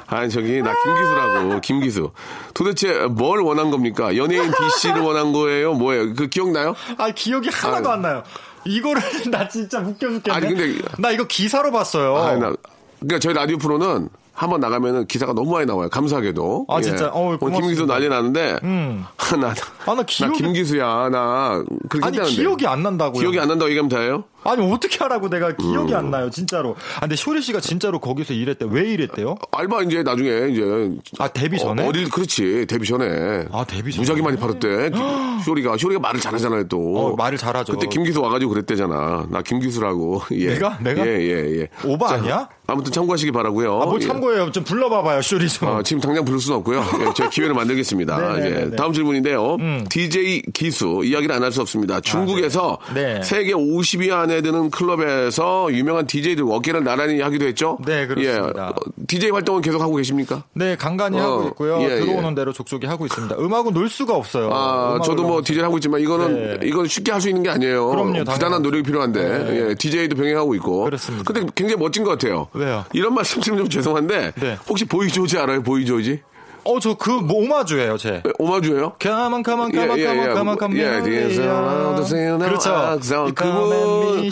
[0.08, 2.12] 아니 저기 나 김기수라고 김기수.
[2.54, 4.18] 도대체 뭘 원한 겁니까?
[4.18, 5.74] 연예인 DC를 원한 거예요?
[5.74, 6.14] 뭐예요?
[6.16, 6.76] 그 기억나요?
[6.98, 7.94] 아 기억이 하나도 아유.
[7.96, 8.24] 안 나요.
[8.66, 10.36] 이거를 나 진짜 웃겨 죽겠네.
[10.38, 12.18] 아니, 근데- 나 이거 기사로 봤어요.
[12.18, 12.54] 아니, 나,
[13.00, 15.88] 그러니까 저희 라디오 프로는 한번 나가면은 기사가 너무 많이 나와요.
[15.90, 16.66] 감사하게도.
[16.68, 17.08] 아, 진짜?
[17.08, 17.62] 어우, 오늘 고맙습니다.
[17.68, 18.60] 김기수 난리 나는데.
[18.64, 19.06] 음.
[19.40, 19.48] 나,
[19.86, 21.08] 아, 나 기억이- 김기수야.
[21.10, 22.36] 나 그렇게 아니 했다는데.
[22.36, 23.22] 기억이 안 난다고요.
[23.22, 24.26] 기억이 안 난다고 얘기하면 다예요?
[24.46, 25.98] 아니 어떻게 하라고 내가 기억이 음.
[25.98, 26.76] 안 나요 진짜로.
[26.98, 28.66] 아 근데 쇼리 씨가 진짜로 거기서 일했대.
[28.70, 29.36] 왜 일했대요?
[29.52, 31.88] 알바 이제 나중에 이제 아 데뷔 전에?
[31.88, 34.02] 어, 디 그렇지 데뷔 전에 아, 데뷔 전에?
[34.02, 34.92] 무지하게 많이 팔았대
[35.46, 37.74] 쇼리가 쇼리가 말을 잘하잖아요 또 어, 말을 잘하죠.
[37.74, 40.54] 그때 김기수 와가지고 그랬대잖아 나 김기수라고 예.
[40.54, 40.78] 내가?
[40.82, 41.06] 내가?
[41.06, 42.48] 예예 예 예, 오바 아니야?
[42.68, 44.06] 아무튼 참고하시기 바라고요 아, 뭘 예.
[44.08, 44.52] 참고해요.
[44.52, 45.68] 좀 불러봐봐요, 쇼리 좀.
[45.68, 46.84] 어, 지금 당장 부를 수는 없고요.
[47.02, 48.18] 예, 제가 기회를 만들겠습니다.
[48.18, 48.66] 네네네네.
[48.72, 49.58] 예, 다음 질문인데요.
[49.90, 52.02] DJ 기수 이야기를 안 할 수 없습니다.
[52.02, 53.22] 중국에서 네.
[53.22, 57.78] 세계 50위 안에 드는 클럽에서 유명한 DJ들 어깨를 나란히 하기도 했죠.
[57.86, 58.54] 네, 그렇습니다.
[58.58, 58.74] 예, 어,
[59.08, 60.44] DJ 활동은 계속 하고 계십니까?
[60.54, 61.80] 네, 간간히 어, 하고 있고요.
[61.82, 62.36] 예, 들어오는 예.
[62.36, 63.36] 대로 족족이 하고 있습니다.
[63.40, 64.50] 음악은 놀 수가 없어요.
[64.54, 66.68] 아, 저도 뭐 DJ 하고 있지만 이거는 네.
[66.68, 67.88] 이건 쉽게 할 수 있는 게 아니에요.
[67.90, 68.62] 그럼요, 부단한.
[68.62, 69.70] 노력이 필요한데 네.
[69.70, 70.84] 예, DJ도 병행하고 있고.
[70.84, 71.24] 그렇습니다.
[71.32, 72.48] 근데 굉장히 멋진 것 같아요.
[72.54, 72.86] 왜요?
[72.94, 74.58] 이런 말씀 드리면 좀 죄송한데 네.
[74.70, 75.64] 혹시 보이조지 알아요?
[75.64, 76.22] 보이조지?
[76.66, 78.22] 어, 저 그 오마주예요, 제.
[78.26, 78.96] 예, 오마주예요?
[79.34, 80.28] On, come on, 예, 예, on, 예.
[80.50, 82.48] on, come 예, 예.
[82.50, 82.72] 그렇죠.
[82.74, 82.98] 아,
[83.34, 84.30] 그분.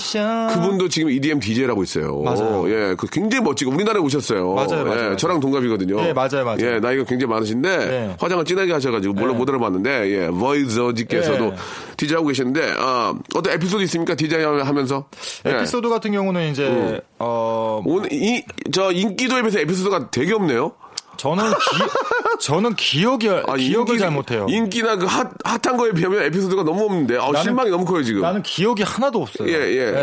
[0.54, 2.20] 그분도 지금 EDM DJ라고 있어요.
[2.22, 2.66] 맞아요.
[2.70, 4.54] 예, 그 굉장히 멋지고 우리나라에 오셨어요.
[4.54, 5.16] 맞아요, 맞아요, 예.
[5.16, 6.00] 저랑 동갑이거든요.
[6.08, 6.58] 예, 맞아요, 맞아요.
[6.62, 8.16] 예, 나이가 굉장히 많으신데 네.
[8.20, 9.38] 화장을 진하게 하셔가지고 몰라 예.
[9.38, 11.56] 못 알아봤는데 예, 버이저지께서도 예.
[11.98, 14.16] DJ 하고 계시는데 아, 어떤 에피소드 있습니까?
[14.16, 15.06] DJ 하면서
[15.46, 15.52] 예.
[15.52, 20.72] 에피소드 같은 경우는 이제 어 오늘 이 저 인기도에 비해서 에피소드가 되게 없네요.
[21.18, 21.84] 저는 기
[22.40, 24.46] 저는 기억이 아, 기억을 인기- 잘 못해요.
[24.50, 28.22] 인기나 그 핫, 핫한 거에 비하면 에피소드가 너무 없는데 아, 나는- 실망이 너무 커요 지금.
[28.22, 29.48] 나는 기억이 하나도 없어요.
[29.50, 29.54] 예,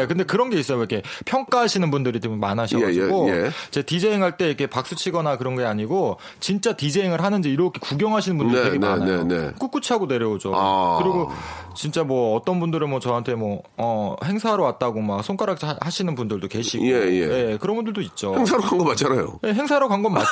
[0.00, 0.06] 예.
[0.06, 0.78] 근데 그런 게 있어요.
[0.78, 3.50] 이렇게 평가하시는 분들이 좀 많으셔가지고 예, 예, 예.
[3.70, 8.38] 제 디제잉 할 때 이렇게 박수 치거나 그런 게 아니고 진짜 디제잉을 하는지 이렇게 구경하시는
[8.38, 9.24] 분들이 네, 되게 네, 많아요.
[9.24, 9.50] 네, 네.
[9.58, 10.52] 꿋꿋이 하고 내려오죠.
[10.54, 10.98] 아.
[11.02, 11.30] 그리고
[11.74, 16.48] 진짜 뭐 어떤 분들은 뭐 저한테 뭐 어, 행사하러 왔다고 막 손가락 하- 하시는 분들도
[16.48, 16.92] 계시고 예,
[17.52, 17.58] 예.
[17.60, 18.34] 그런 분들도 있죠.
[18.34, 19.38] 행사로 간 거 맞잖아요.
[19.42, 20.28] 네, 행사로 간 건 맞죠.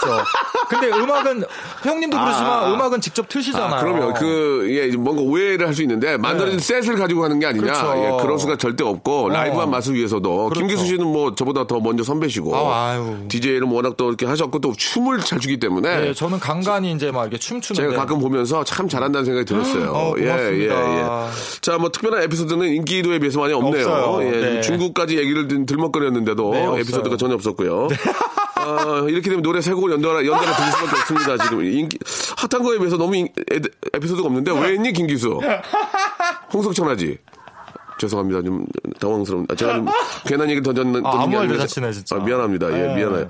[0.71, 1.45] 근데 음악은
[1.85, 2.73] 형 님도 그러시지만 아.
[2.73, 3.75] 음악은 직접 트시잖아요.
[3.75, 7.65] 아, 그러면 그, 예, 뭔가 오해를 할 수 있는데, 만들어진 셋을 가지고 가는 게 아니냐.
[7.67, 7.95] 그렇죠.
[7.97, 10.47] 예, 그런 수가 절대 없고, 라이브한 맛을 위해서도.
[10.51, 10.61] 그렇죠.
[10.61, 13.17] 김기수 씨는 뭐, 저보다 더 먼저 선배시고, 아.
[13.29, 17.23] DJ는 워낙 또 이렇게 하셨고, 또 춤을 잘 추기 때문에, 네, 저는 간간히 이제 막
[17.23, 19.91] 이렇게 춤추는데 제가 가끔 보면서 참 잘한다는 생각이 들었어요.
[19.93, 21.29] 어, 고맙습니다.
[21.61, 24.19] 자, 뭐 특별한 에피소드는 인기도에 비해서 많이 없네요.
[24.23, 24.61] 예, 네.
[24.63, 26.81] 중국까지 얘기를 들- 들먹거렸는데도 네.
[26.81, 27.89] 에피소드가 전혀 없었고요.
[28.69, 31.45] 어, 이렇게 되면 노래 세 곡을 연달아, 연달아 들을 수밖에 없습니다.
[31.45, 31.99] 지금 인기,
[32.37, 33.61] 핫한 거에 비해서 너무 인- 에,
[33.95, 35.39] 에피소드가 없는데 왜 했니, 김기수?
[36.53, 37.19] 홍석천 하지?
[37.99, 38.43] 죄송합니다.
[38.43, 38.65] 좀
[39.01, 39.47] 당황스러운.
[39.51, 39.87] 아, 제가 좀
[40.27, 42.17] 괜한 얘기를 던졌는 아, 아무 게말 아니라 대잔치네, 진짜.
[42.17, 42.69] 아, 미안합니다.
[42.73, 42.95] 예, 네.
[42.97, 43.29] 미안해요.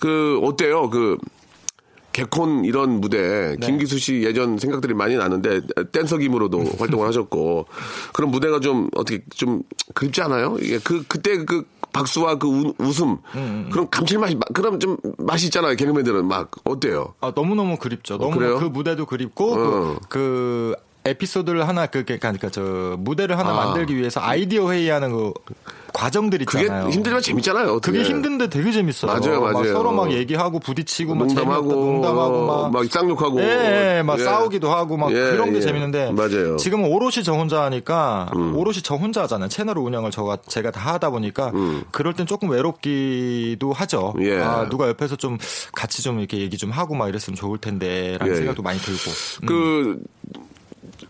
[0.00, 0.90] 그 어때요?
[0.90, 1.16] 그
[2.12, 3.64] 개콘 이런 무대 네.
[3.64, 5.60] 김기수 씨 예전 생각들이 많이 나는데
[5.92, 7.66] 댄서 김으로도 활동을 하셨고
[8.12, 9.62] 그런 무대가 좀 어떻게 좀
[9.94, 10.56] 그립지 않아요?
[10.62, 11.64] 예, 그 그때 그
[11.98, 15.74] 박수와 그 우- 웃음 음, 그런 감칠맛이 마- 그럼 좀 맛이 있잖아요.
[15.76, 17.14] 개그맨들은 막 어때요?
[17.20, 18.16] 아, 너무 너무 그립죠.
[18.18, 18.58] 너무 그래요?
[18.58, 19.56] 그 무대도 그립고 어.
[19.56, 23.54] 그, 그 에피소드를 하나 그 그러니까 저 무대를 하나 아.
[23.54, 25.32] 만들기 위해서 아이디어 회의하는 그
[25.92, 26.90] 과정들 그게 있잖아요.
[26.90, 27.72] 힘들지만 재밌잖아요.
[27.72, 27.98] 어떻게.
[27.98, 29.12] 그게 힘든데 되게 재밌어요.
[29.12, 29.72] 맞아요, 막 맞아요.
[29.72, 34.24] 서로 막 얘기하고 부딪히고 막 농담하고 재미없다, 농담하고 막, 막 쌍욕하고 예, 예, 막 예.
[34.24, 35.60] 싸우기도 하고 막 예, 그런 게 예.
[35.60, 36.52] 재밌는데 맞아요.
[36.52, 36.56] 음.
[36.56, 39.48] 지금은 오롯이 저 혼자 하니까 오롯이 저 혼자 하잖아요.
[39.48, 41.52] 채널 운영을 저가 제가 다 하다 보니까
[41.90, 44.14] 그럴 땐 조금 외롭기도 하죠.
[44.16, 44.24] 음.
[44.24, 44.38] 예.
[44.40, 45.38] 아, 누가 옆에서 좀
[45.72, 48.64] 같이 좀 이렇게 얘기 좀 하고 막 이랬으면 좋을 텐데라는 예, 생각도 예.
[48.64, 49.10] 많이 들고.
[49.42, 49.46] 음.
[49.46, 50.00] 그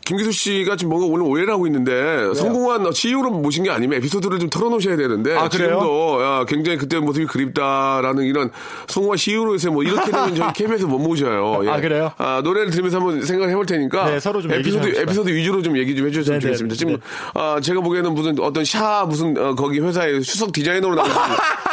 [0.04, 4.50] 김기수 씨가 지금 뭔가 오늘 오해를 하고 있는데 성공한 CEO로 모신 게 아니면 에피소드를 좀
[4.50, 5.48] 털어놓으셔야 되는데 아?
[5.48, 8.50] 지금도 야, 굉장히 그때 모습이 그립다라는 이런
[8.86, 11.64] 성공한 CEO로서 뭐 이렇게 되면 저희 KBS 못 모셔요.
[11.64, 11.68] 예.
[11.68, 12.12] 아, 그래요?
[12.18, 14.88] 아, 노래를 들으면서 한번 생각을 해볼 테니까 네, 서로 좀 에피소드.
[15.00, 16.76] 에피소드 위주로 좀 얘기 좀 해주셨으면 네, 네, 좋겠습니다.
[16.76, 17.00] 지금 네.
[17.34, 21.14] 아, 제가 보기에는 무슨 어떤 샤 무슨 어, 거기 회사의 수석 디자이너로 나오는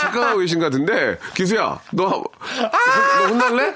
[0.02, 2.24] 착각하고 계신 것 같은데 기수야 너,
[3.22, 3.76] 너 혼날래?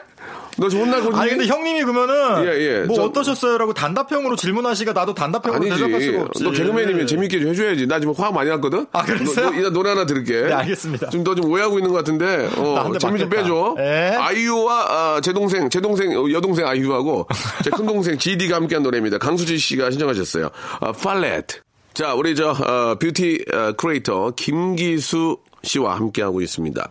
[0.59, 1.15] 너좀 혼날 거니?
[1.17, 2.79] 아니 근데 형님이 그러면은 예, 예.
[2.83, 6.17] 뭐 저- 어떠셨어요라고 단답형으로 질문하시가 나도 단답형으로 대답할 수가 아니지.
[6.17, 6.43] 없지.
[6.43, 7.87] 너 개그맨이면 재밌게 좀 해줘야지.
[7.87, 8.85] 나 지금 화가 많이 났거든?
[8.91, 9.45] 아, 그랬어요?
[9.47, 10.41] 너, 너, 이따 노래 하나 들을게.
[10.41, 11.09] 네, 알겠습니다.
[11.09, 13.29] 좀너좀 오해하고 있는 것 같은데, 어, 재미 좀.
[13.29, 13.75] 빼줘.
[13.79, 14.15] 예.
[14.19, 17.27] 아이유와, 아, 제 동생, 제 동생, 어, 여동생 아이유하고,
[17.63, 19.17] 제 큰 동생 GD가 함께한 노래입니다.
[19.17, 20.49] 강수지 씨가 신청하셨어요.
[20.81, 21.45] 아, 팔렛.
[21.93, 26.89] 자, 우리 저, 어, 뷰티 어, 크리에이터 김기수 씨와 함께하고 있습니다.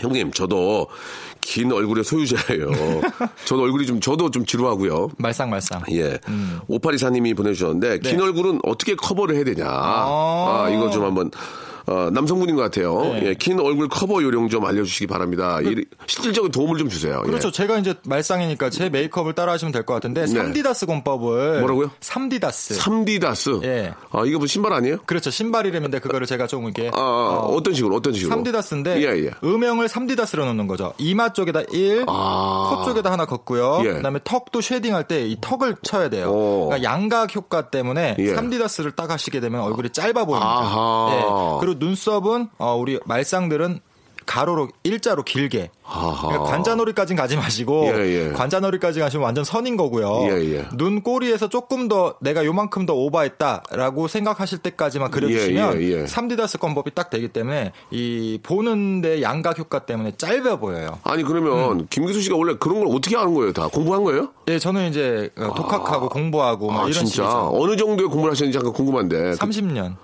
[0.00, 0.88] 형님, 저도
[1.42, 2.70] 긴 얼굴의 소유자예요.
[3.44, 5.08] 저도 얼굴이 좀, 저도 좀 지루하고요.
[5.18, 5.82] 말상말상.
[5.90, 6.18] 예.
[6.28, 6.60] 음.
[6.68, 8.22] 오파리사님이 보내주셨는데, 긴 네.
[8.22, 9.66] 얼굴은 어떻게 커버를 해야 되냐.
[9.66, 11.30] 아, 이거 좀 한번,
[11.86, 13.00] 어, 남성분인 것 같아요.
[13.02, 13.22] 네.
[13.28, 15.60] 예, 긴 얼굴 커버 요령 좀 알려주시기 바랍니다.
[15.62, 17.22] 이- 실질적인 도움을 좀 주세요.
[17.22, 17.48] 그렇죠.
[17.48, 17.52] 예.
[17.52, 20.32] 제가 이제 말상이니까 제 메이크업을 따라 하시면 될 것 같은데 네.
[20.32, 21.90] 3디다스 공법을 뭐라고요?
[22.00, 22.78] 3디다스.
[22.78, 23.64] 3디다스.
[23.64, 23.92] 예.
[24.10, 24.98] 아, 이거 뭐 신발 아니에요?
[25.06, 25.30] 그렇죠.
[25.30, 28.34] 신발이라는데 그거를 제가 좀 이렇게 아, 아, 어, 떤 식으로, 어떤 식으로?
[28.42, 29.30] 3디다스인데 예, 예.
[29.42, 30.92] 음영을 3디다스로 넣는 거죠.
[30.98, 32.76] 이마 쪽에다 1, 아.
[32.76, 33.82] 코 쪽에다 하나 긋고요.
[33.84, 33.92] 예.
[33.94, 36.30] 그다음에 턱도 shading할 때 이 턱을 쳐야 돼요.
[36.30, 36.66] 오.
[36.68, 38.34] 그러니까 양각 효과 때문에 예.
[38.34, 41.08] 3디다스를 딱 하시게 되면 얼굴이 짧아 보입니다.
[41.12, 41.22] 예.
[41.72, 43.80] 그리고 눈썹은 어, 우리 말상들은
[44.24, 45.70] 가로로 일자로 길게.
[45.82, 48.32] 그러니까 관자놀이까지는 가지 마시고 예, 예.
[48.32, 50.28] 관자놀이까지 가시면 완전 선인 거고요.
[50.30, 50.68] 예, 예.
[50.74, 56.04] 눈 꼬리에서 조금 더 내가 요만큼 더 오버했다라고 생각하실 때까지만 그려주시면 예, 예, 예.
[56.04, 61.00] 3디다스 권법이 딱 되기 때문에 이 보는데 양각 효과 때문에 짧아 보여요.
[61.02, 61.86] 아니, 그러면, 음.
[61.90, 63.52] 김기수 씨가 원래 그런 걸 어떻게 하는 거예요?
[63.52, 64.28] 다 공부한 거예요?
[64.48, 67.06] 예, 저는 이제 어, 독학하고 공부하고 막 아, 이런 진짜?
[67.08, 67.50] 식이죠.
[67.54, 69.32] 어느 정도의 공부를 하셨는지 잠깐 궁금한데.
[69.32, 69.96] 그 30년.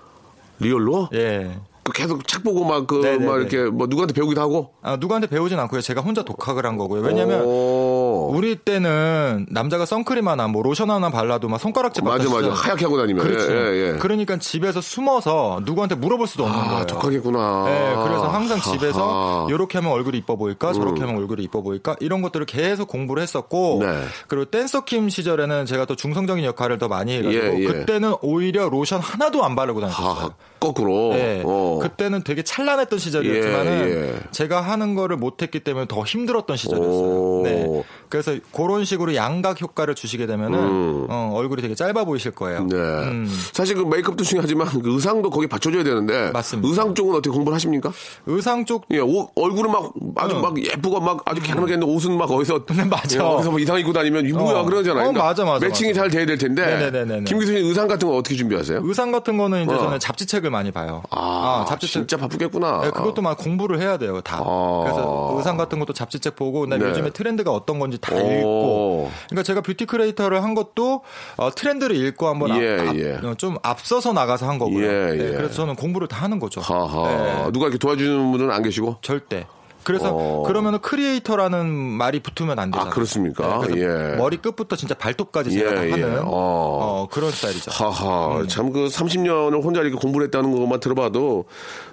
[0.61, 1.09] real로?
[1.14, 1.51] 예.
[1.83, 3.27] 그 계속 책 보고 막 그, 네네네.
[3.27, 4.75] 막 이렇게 뭐 누구한테 배우기도 하고?
[4.83, 5.81] 아, 누구한테 배우진 않고요.
[5.81, 7.01] 제가 혼자 독학을 한 거고요.
[7.01, 8.08] 왜냐면 오.
[8.29, 12.29] 우리 때는 남자가 선크림 하나 뭐 로션 하나 발라도 막 손가락질 맞아.
[12.29, 12.51] 맞아.
[12.51, 13.25] 하얗게 하고 다니면.
[13.25, 13.53] 그렇죠.
[13.53, 13.99] 예, 예, 예.
[13.99, 16.87] 그러니까 집에서 숨어서 누구한테 물어볼 수도 없는 아, 거예요.
[16.87, 17.64] 독학했구나.
[17.67, 19.47] 네, 그래서 항상 집에서.
[19.47, 19.51] 음.
[19.51, 23.79] 이렇게 하면 얼굴이 이뻐 보일까, 저렇게 하면 얼굴이 이뻐 보일까 이런 것들을 계속 공부를 했었고,
[23.81, 24.03] 네.
[24.27, 27.64] 그리고 댄서 킴 시절에는 제가 또 중성적인 역할을 더 많이 해가지고 예, 예.
[27.64, 30.35] 그때는 오히려 로션 하나도 안 바르고 다녔어요.
[30.59, 31.12] 하, 거꾸로.
[31.14, 31.79] 네, 어.
[31.81, 34.14] 그때는 되게 찬란했던 시절이었지만은 예, 예.
[34.31, 36.57] 제가 하는 거를 못했기 때문에 더 힘들었던 오.
[36.57, 37.42] 시절이었어요.
[37.44, 42.61] 네, 그래서 그런 식으로 양각 효과를 주시게 되면은 어, 얼굴이 되게 짧아 보이실 거예요.
[42.61, 42.68] 음.
[42.68, 42.77] 네.
[42.77, 43.29] 음.
[43.53, 46.31] 사실 그 메이크업도 중요하지만 그 의상도 거기 받쳐줘야 되는데.
[46.33, 46.68] 맞습니다.
[46.68, 47.92] 의상 쪽은 어떻게 공부를 하십니까?
[48.27, 50.42] 의상 쪽 예, 옷, 얼굴은 막 아주 응.
[50.42, 52.64] 막 예쁘고 막 아주 개나게 했는데 옷은 막 어디서.
[52.88, 53.18] 맞아.
[53.18, 54.64] 예, 어디서 뭐 이상 입고 다니면 이 뭐야 어.
[54.64, 55.09] 그러잖아요.
[55.09, 56.01] 어, 맞아, 맞아, matching이 맞아.
[56.03, 56.64] 잘 돼야 될 텐데.
[56.64, 57.25] 네네네네네.
[57.25, 58.81] 김기수 씨 의상 같은 거 어떻게 준비하세요?
[58.83, 59.79] 의상 같은 거는 이제 어.
[59.79, 61.03] 저는 잡지책을 많이 봐요.
[61.11, 62.09] 아, 잡지책.
[62.09, 62.81] 진짜 바쁘겠구나.
[62.83, 64.39] 네, 그것도 막 공부를 해야 돼요, 다.
[64.45, 64.81] 아.
[64.85, 66.91] 그래서 의상 같은 것도 잡지책 보고, 그다음에 네.
[66.91, 68.19] 요즘에 트렌드가 어떤 건지 다 오.
[68.19, 69.11] 읽고.
[69.29, 71.03] 그러니까 제가 beauty creator를 한 것도
[71.37, 73.15] 어, 트렌드를 읽고 한번 예, 앞, 예.
[73.17, 74.85] 앞- 어, 좀 앞서서 나가서 한 거고요.
[74.85, 75.37] 예, 네, 예.
[75.37, 76.61] 그래서 저는 공부를 다 하는 거죠.
[76.61, 77.09] 하하.
[77.09, 78.97] 네, 누가 이렇게 도와주는 분은 안 계시고?
[79.03, 79.47] 절대.
[79.88, 80.42] 그래서 어.
[80.42, 82.90] 그러면은 creator라는 말이 붙으면 안 되잖아요.
[82.90, 83.66] 아, 그렇습니까?
[83.66, 84.16] 네, 예.
[84.18, 85.90] 머리 끝부터 진짜 발톱까지 제가 예, 다 예.
[85.92, 86.29] 하는 어.
[86.29, 87.70] 어, 그런 스타일이죠.
[87.70, 88.48] 하하, 음.
[88.48, 91.46] 참그 30년을 혼자 이렇게 공부를 했다는 것만 들어봐도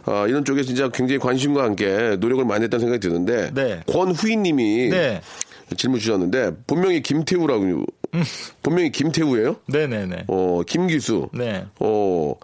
[0.03, 3.81] 아, 이런 쪽에 진짜 굉장히 관심과 함께 노력을 많이 했다는 생각이 드는데 네.
[3.87, 5.21] 권후희님이 네.
[5.77, 7.85] 질문 주셨는데 본명이 김태우라고
[8.61, 9.55] 본명이 김태우예요?
[9.67, 10.25] 네네네.
[10.27, 11.29] 어 김기수.
[11.31, 11.65] 네.
[11.79, 12.35] 어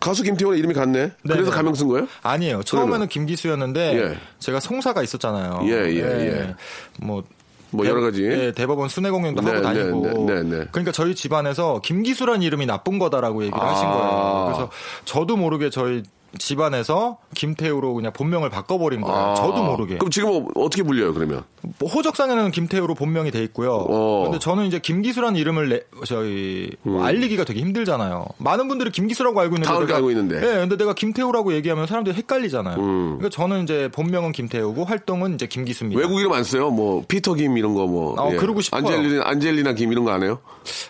[0.00, 1.12] 가수 김태훈 이름이 같네.
[1.22, 1.56] 그래서 네.
[1.56, 2.06] 가명 쓴 거예요?
[2.22, 2.62] 아니에요.
[2.62, 3.08] 처음에는?
[3.08, 4.18] 김기수였는데 예.
[4.38, 5.60] 제가 송사가 있었잖아요.
[5.64, 6.54] 예, 예, 예.
[7.00, 8.24] 뭐뭐 여러 가지.
[8.24, 10.06] 예, 대법원 순회 공연도 네, 하고 다니고.
[10.06, 10.64] 네, 네, 네, 네.
[10.70, 13.72] 그러니까 저희 집안에서 김기수란 이름이 나쁜 거다라고 얘기를 아.
[13.72, 14.44] 하신 거예요.
[14.46, 14.70] 그래서
[15.04, 16.02] 저도 모르게 저희
[16.36, 19.16] 집안에서 김태우로 그냥 본명을 바꿔버린 거예요.
[19.18, 19.34] 아.
[19.34, 19.96] 저도 모르게.
[19.98, 21.44] 그럼 지금 어떻게 불려요, 그러면?
[21.78, 23.72] 뭐 호적상에는 김태우로 본명이 돼 있고요.
[23.88, 24.20] 어.
[24.20, 24.24] 음.
[24.24, 28.26] 근데 저는 이제 김기수라는 이름을 내, 저희 뭐 알리기가 되게 힘들잖아요.
[28.38, 30.36] 많은 분들이 김기수라고 알고 있는데 다 내가- 알고 있는데.
[30.36, 32.76] 예, 근데 내가 김태우라고 얘기하면 사람들이 헷갈리잖아요.
[32.76, 36.00] 그러니까 저는 이제 본명은 김태우고 활동은 이제 김기수입니다.
[36.00, 36.70] 외국 이름 안 써요?
[36.70, 38.14] 뭐, 피터 김 이런 거 뭐.
[38.18, 38.80] 어, 그러고 싶어요.
[38.84, 40.38] 안젤리나, 안젤리나 김 이런 거 안 해요?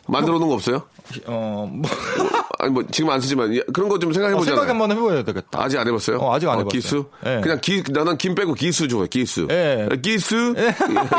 [0.07, 0.83] 만들어 놓은 거 없어요?
[1.27, 1.91] 어, 뭐
[2.61, 4.43] 아니, 뭐, 지금 안 쓰지만, 예, 그런 거 좀 생각해 어.
[4.43, 5.63] 생각 한번 해봐야 되겠다.
[5.63, 6.19] 아직 안 해봤어요?
[6.19, 6.69] 어, 아직 안 해봤어요.
[6.69, 7.05] 기수?
[7.27, 7.41] 예.
[7.43, 9.47] 그냥 기, 나는 김 빼고 기수 좋아해, 기수.
[9.51, 9.89] 예.
[10.03, 10.55] 기수?
[10.57, 10.75] 예,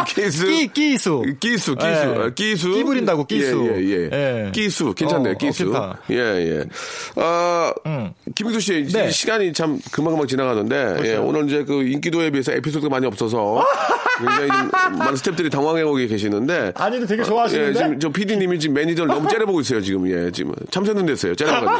[0.07, 0.45] 기수?
[0.47, 1.23] 끼, 끼수.
[1.39, 1.87] 기수, 기수.
[1.87, 2.15] 예.
[2.17, 2.71] 어, 기수.
[2.73, 3.69] 끼 부린다고, 끼수.
[3.73, 4.45] 예, 예, 예.
[4.47, 4.51] 예.
[4.51, 4.93] 기수.
[4.93, 5.73] 괜찮네요, 어, 기수.
[5.75, 5.95] 어.
[6.11, 6.63] 예, 예.
[7.15, 7.73] 아,
[8.35, 9.09] 김기수 씨, 이제 네.
[9.11, 13.63] 시간이 참 금방금방 지나가는데, 예, 오늘 이제 그 인기도에 비해서 에피소드가 많이 없어서
[14.19, 16.73] 굉장히 좀 많은 스탭들이 당황해오고 계시는데.
[16.79, 17.73] 아니, 근데 되게 예, 좋아하시는데?
[17.73, 20.07] 지금 저 PD님이 지금 매니저를 너무 째려보고 있어요, 지금.
[20.09, 20.53] 예, 지금.
[20.71, 21.71] 참새눈 됐어요, 째려가지고.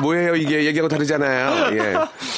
[0.00, 0.64] 뭐예요, 이게.
[0.64, 1.76] 얘기하고 다르잖아요.
[1.78, 1.94] 예.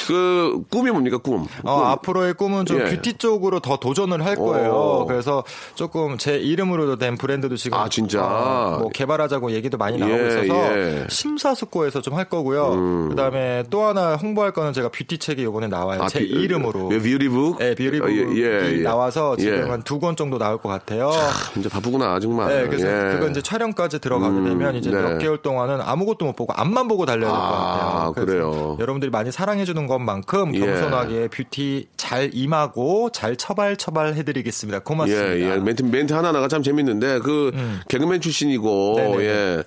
[0.07, 1.45] 그, 꿈이 뭡니까, 꿈?
[1.63, 1.85] 어, 꿈.
[1.85, 2.85] 앞으로의 꿈은 좀 예.
[2.85, 4.71] 뷰티 쪽으로 더 도전을 할 거예요.
[4.71, 5.05] 오.
[5.05, 5.43] 그래서
[5.75, 8.23] 조금 제 이름으로 된 브랜드도 지금 아, 진짜?
[8.25, 10.43] 어, 뭐 개발하자고 얘기도 많이 나오고 예, 있어서
[10.77, 10.81] 예.
[11.01, 11.05] 음.
[11.09, 13.09] 심사숙고해서 좀 할 거고요.
[13.09, 16.01] 그다음에 또 하나 홍보할 거는 제가 뷰티 책이 이번에 나와요.
[16.03, 16.89] 아, 제 비- 이름으로.
[16.93, 17.57] 예, beauty book?
[17.59, 18.83] 네, beauty book이 어, 예, 예, 예.
[18.83, 19.61] 나와서 지금 예.
[19.69, 21.11] 한두 권 정도 나올 것 같아요.
[21.53, 22.47] 진짜 바쁘구나, 정말.
[22.47, 23.11] 네, 그래서 예.
[23.13, 25.01] 그거 이제 촬영까지 들어가게 음, 되면 이제 네.
[25.01, 28.13] 몇 개월 동안은 아무것도 못 보고 앞만 보고 달려야 것 아, 같아요.
[28.13, 28.77] 그래요.
[28.79, 30.59] 여러분들이 많이 사랑해주는 것만큼 예.
[30.59, 34.79] 겸손하게 뷰티 잘 임하고 잘 처발 처발 해드리겠습니다.
[34.79, 35.37] 고맙습니다.
[35.37, 35.57] 예, 예.
[35.57, 37.51] 멘트, 멘트 하나하나가 참 재밌는데, 그,
[37.89, 39.01] 개그맨 출신이고, 음.
[39.01, 39.23] 네네네.
[39.25, 39.63] 예.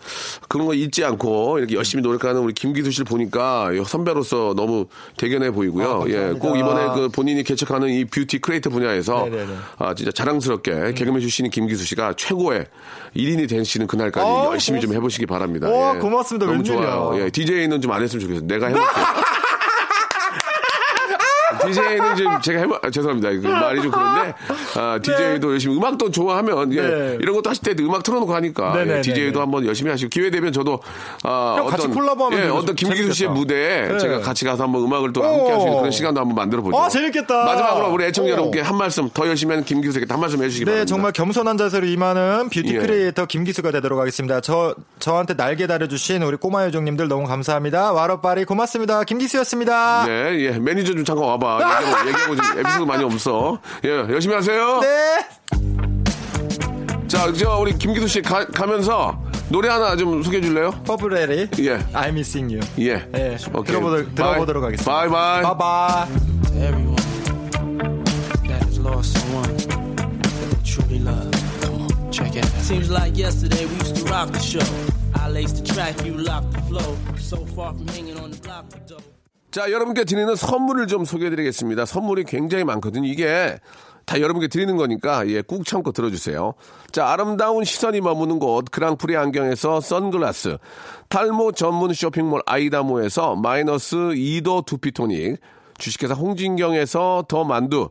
[0.49, 4.87] 그런 거 잊지 않고, 이렇게 열심히 노력하는 우리 김기수 씨를 보니까, 선배로서 너무
[5.17, 6.03] 대견해 보이고요.
[6.03, 6.33] 아, 예.
[6.39, 9.43] 꼭 이번에 그 본인이 개척하는 이 beauty creator 분야에서, 네네네.
[9.45, 9.61] 음.
[9.79, 12.67] 아, 진짜 자랑스럽게 개그맨 출신인 김기수 씨가 최고의
[13.17, 15.69] 1인이 되시는 그날까지 어, 열심히 좀 해보시기 바랍니다.
[15.69, 15.99] 와, 예.
[15.99, 16.47] 고맙습니다.
[16.47, 16.91] 너무 웬일이야.
[16.91, 17.25] 좋아요.
[17.25, 17.31] 예.
[17.31, 18.47] DJ 는 좀 안 했으면 좋겠어요.
[18.47, 18.89] 내가 해볼게요.
[21.67, 23.31] DJ는 좀 제가 해봐 아, 죄송합니다.
[23.31, 24.35] 그 말이 좀 그런데
[24.77, 27.19] 아, DJ도 열심히 음악도 좋아하면 예, 네.
[27.21, 30.09] 이런 것도 하실 때 음악 틀어놓고 하니까 네, 네, 예, DJ도 네, 한번 열심히 하시고
[30.09, 30.79] 기회 되면 저도
[31.25, 33.31] 아, 형, 같이 콜라보하면 예, 어떤 김기수 씨의.
[33.31, 33.99] 무대에 네.
[33.99, 36.79] 제가 같이 가서 한번 음악을 또 함께 할 수 있는 그런 시간도 한번 만들어 보죠.
[36.79, 37.45] 아, 재밌겠다.
[37.45, 38.33] 마지막으로 우리 애청자 오.
[38.35, 40.89] 여러분께 한 말씀 더 열심히 하는 김기수에게 한 말씀 해주시기 네, 바랍니다.
[40.89, 42.79] 정말 겸손한 자세로 임하는 뷰티 예.
[42.79, 44.41] 크리에이터 김기수가 되도록 하겠습니다.
[44.41, 44.75] 저,
[45.09, 47.93] 저한테 날개 달아주신 우리 꼬마 요정님들 너무 감사합니다.
[47.93, 49.05] 와로빠리 고맙습니다.
[49.05, 50.05] 김기수였습니다.
[50.05, 51.61] 네, 예, 매니저 좀 잠깐 와봐.
[52.05, 53.59] 얘기하고, 얘기하고 지금 에피소드 많이 없어.
[53.87, 54.81] 예, 열심히 하세요.
[54.81, 55.27] 네.
[57.09, 59.19] 자, 저 우리 김기수 씨 가, 가면서
[59.49, 60.73] 노래 하나 좀 소개해 줄래요?
[60.87, 61.49] 퍼블레리.
[61.61, 61.79] 예.
[61.95, 62.61] I'm missing you.
[62.79, 63.09] 예.
[63.17, 63.39] 예.
[63.55, 63.65] 오케이.
[63.65, 64.73] 들어보도록, 들어보도록 바이.
[64.75, 64.93] 하겠습니다.
[64.93, 65.43] 바이 바이.
[65.43, 66.07] 바이바이.
[66.53, 66.97] everyone
[68.47, 71.31] that has lost someone that they truly love.
[71.63, 72.61] Come on, check it out.
[72.61, 74.98] Seems like yesterday we used to rock the show.
[79.51, 81.87] 자, 여러분께 드리는 선물을 좀 소개해 드리겠습니다.
[81.87, 83.09] 선물이 굉장히 많거든요.
[83.09, 83.59] 이게
[84.05, 86.55] 다 여러분께 드리는 거니까 예, 꾹 참고 들어주세요.
[86.93, 90.59] 자, 아름다운 시선이 머무는 곳 그랑프리 안경에서 선글라스,
[91.09, 95.41] 탈모 전문 쇼핑몰 아이다모에서 마이너스 2도 두피토닉,
[95.79, 97.91] 주식회사 홍진경에서 더 만두,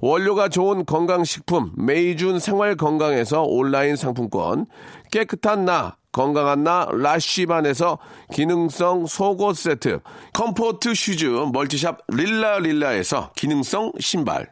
[0.00, 4.66] 원료가 좋은 건강식품 메이준 생활건강에서 온라인 상품권,
[5.10, 7.98] 깨끗한 나 건강한 나 라쉬반에서
[8.32, 10.00] 기능성 속옷 세트,
[10.32, 14.50] 컴포트 슈즈 멀티샵 릴라 릴라에서 기능성 신발,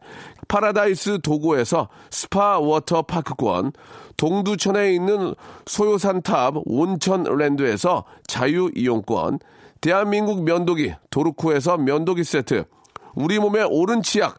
[0.49, 3.73] 파라다이스 도고에서 스파 워터 파크권,
[4.17, 5.35] 동두천에 있는
[5.67, 9.39] 소요산탑 온천랜드에서 자유 이용권,
[9.81, 12.65] 대한민국 면도기 도르코에서 면도기 세트,
[13.15, 14.39] 우리 몸의 옳은 치약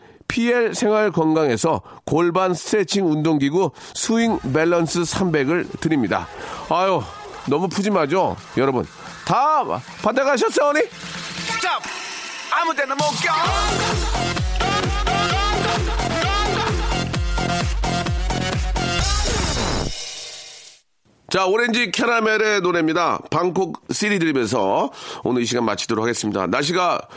[0.31, 6.25] PL 생활 건강에서 골반 스트레칭 운동기구 스윙 밸런스 300을 드립니다.
[6.69, 7.03] 아유,
[7.49, 8.37] 너무 푸짐하죠?
[8.55, 8.85] 여러분,
[9.25, 9.65] 다
[10.01, 10.81] 받아가셨어요, 언니?
[11.61, 11.79] 자,
[12.49, 13.33] 아무 데나 못 껴.
[21.31, 23.19] 자, 오렌지 캐러멜의 노래입니다.
[23.29, 24.91] 방콕 시리 드립에서
[25.23, 26.45] 오늘 이 시간 마치도록 하겠습니다.
[26.47, 27.07] 날씨가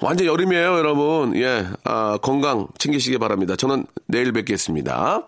[0.00, 1.34] 완전 여름이에요, 여러분.
[1.36, 3.56] 예, 아, 건강 챙기시기 바랍니다.
[3.56, 5.24] 저는 내일 뵙겠습니다.